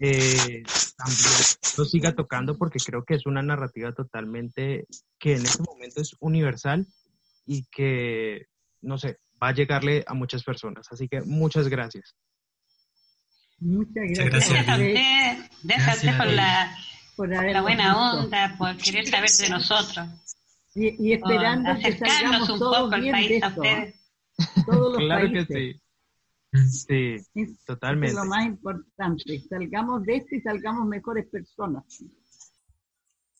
eh, 0.00 0.64
también 0.96 1.32
lo 1.78 1.84
siga 1.84 2.12
tocando 2.12 2.58
porque 2.58 2.80
creo 2.84 3.04
que 3.04 3.14
es 3.14 3.26
una 3.26 3.42
narrativa 3.42 3.92
totalmente 3.92 4.86
que 5.20 5.36
en 5.36 5.42
este 5.46 5.62
momento 5.62 6.00
es 6.00 6.16
universal 6.18 6.84
y 7.46 7.64
que, 7.70 8.46
no 8.80 8.98
sé, 8.98 9.18
va 9.40 9.48
a 9.48 9.54
llegarle 9.54 10.04
a 10.06 10.14
muchas 10.14 10.42
personas. 10.42 10.86
Así 10.90 11.08
que 11.08 11.20
muchas 11.22 11.68
gracias. 11.68 12.16
Muchas 13.60 13.94
gracias. 13.94 14.26
gracias. 14.30 14.68
A 14.68 14.72
usted, 14.72 15.50
gracias 15.62 15.88
a 15.88 15.94
usted 15.94 16.16
por 16.16 16.26
la, 16.28 16.76
por 17.16 17.28
la 17.28 17.38
habernos 17.40 17.62
buena 17.62 17.84
visto. 17.84 18.24
onda, 18.24 18.54
por 18.58 18.76
querer 18.78 19.06
saber 19.06 19.30
de 19.30 19.48
nosotros, 19.50 20.08
Y, 20.74 20.86
y 21.12 21.16
por 21.18 21.32
esperando 21.32 21.64
que 21.78 21.88
acercarnos 21.88 22.12
salgamos 22.20 22.50
un 22.50 22.58
todos 22.58 22.76
poco 22.78 22.94
al 22.94 23.00
bien 23.02 23.14
de 23.16 23.20
país 23.28 23.42
a 23.42 23.46
esto. 23.48 23.64
¿eh? 23.64 23.94
Todos 24.66 24.92
los 24.92 24.98
Claro 24.98 25.28
que 25.32 25.44
países. 25.46 25.76
sí. 25.76 25.80
Sí, 26.52 27.16
Es 27.34 27.64
totalmente. 27.64 28.16
lo 28.16 28.24
más 28.24 28.44
importante. 28.44 29.40
Salgamos 29.48 30.02
de 30.04 30.16
esto 30.16 30.34
y 30.34 30.40
salgamos 30.40 30.84
mejores 30.88 31.26
personas. 31.28 31.84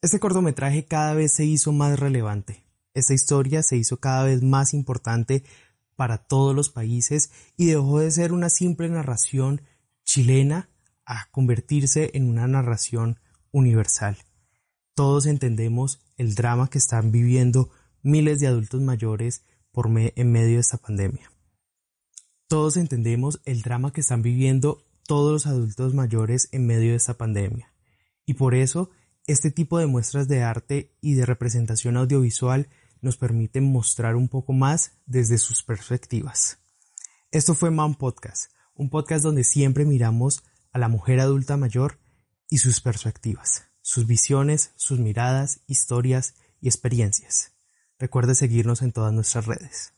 Este 0.03 0.21
cortometraje 0.21 0.85
cada 0.85 1.15
vez 1.15 1.33
se 1.35 1.45
hizo 1.45 1.73
más 1.73 1.99
relevante. 1.99 2.65
Esta 2.95 3.13
historia 3.15 3.63
se 3.63 3.77
hizo 3.77 3.99
cada 3.99 4.25
vez 4.25 4.43
más 4.43 4.75
importante 4.75 5.43
para 5.97 6.19
todos 6.19 6.55
los 6.55 6.71
países 6.71 7.33
y 7.57 7.67
dejó 7.67 7.99
de 7.99 8.11
ser 8.11 8.33
una 8.33 8.49
simple 8.49 8.89
narración 8.89 9.61
chilena 10.05 10.71
a 11.05 11.29
convertirse 11.31 12.11
en 12.15 12.29
una 12.29 12.47
narración 12.47 13.19
universal. 13.53 14.19
Todos 14.95 15.27
entendemos 15.27 16.01
el 16.17 16.35
drama 16.35 16.69
que 16.69 16.79
están 16.79 17.11
viviendo 17.11 17.71
miles 18.03 18.41
de 18.41 18.47
adultos 18.47 18.81
mayores 18.81 19.45
por 19.73 19.87
en 19.97 20.33
medio 20.33 20.55
de 20.55 20.61
esta 20.61 20.79
pandemia. 20.79 21.31
Todos 22.49 22.77
entendemos 22.77 23.41
el 23.45 23.63
drama 23.63 23.93
que 23.93 24.01
están 24.01 24.23
viviendo 24.23 24.85
todos 25.07 25.33
los 25.33 25.47
adultos 25.47 25.95
mayores 25.95 26.49
en 26.53 26.67
medio 26.67 26.91
de 26.91 26.97
esta 26.97 27.15
pandemia. 27.15 27.73
Y 28.27 28.35
por 28.35 28.55
eso, 28.55 28.91
este 29.27 29.51
tipo 29.51 29.79
de 29.79 29.87
muestras 29.87 30.29
de 30.29 30.43
arte 30.43 30.97
y 31.01 31.15
de 31.15 31.27
representación 31.27 31.97
audiovisual 31.97 32.69
nos 33.01 33.17
permiten 33.17 33.71
mostrar 33.71 34.17
un 34.17 34.29
poco 34.29 34.53
más 34.53 34.93
desde 35.07 35.39
sus 35.39 35.63
perspectivas. 35.63 36.59
Esto 37.31 37.55
fue 37.55 37.71
Man 37.71 37.95
Podcast, 37.95 38.53
un 38.75 38.91
podcast 38.91 39.23
donde 39.23 39.45
siempre 39.45 39.85
miramos 39.85 40.43
a 40.73 40.79
la 40.79 40.89
mujer 40.89 41.21
adulta 41.21 41.57
mayor 41.57 41.99
y 42.49 42.59
sus 42.59 42.81
perspectivas, 42.81 43.65
sus 43.83 44.07
visiones, 44.07 44.73
sus 44.77 44.99
miradas, 44.99 45.61
historias 45.67 46.35
y 46.61 46.69
experiencias. 46.69 47.53
Recuerde 47.99 48.35
seguirnos 48.35 48.83
en 48.83 48.93
todas 48.93 49.13
nuestras 49.13 49.47
redes. 49.47 49.95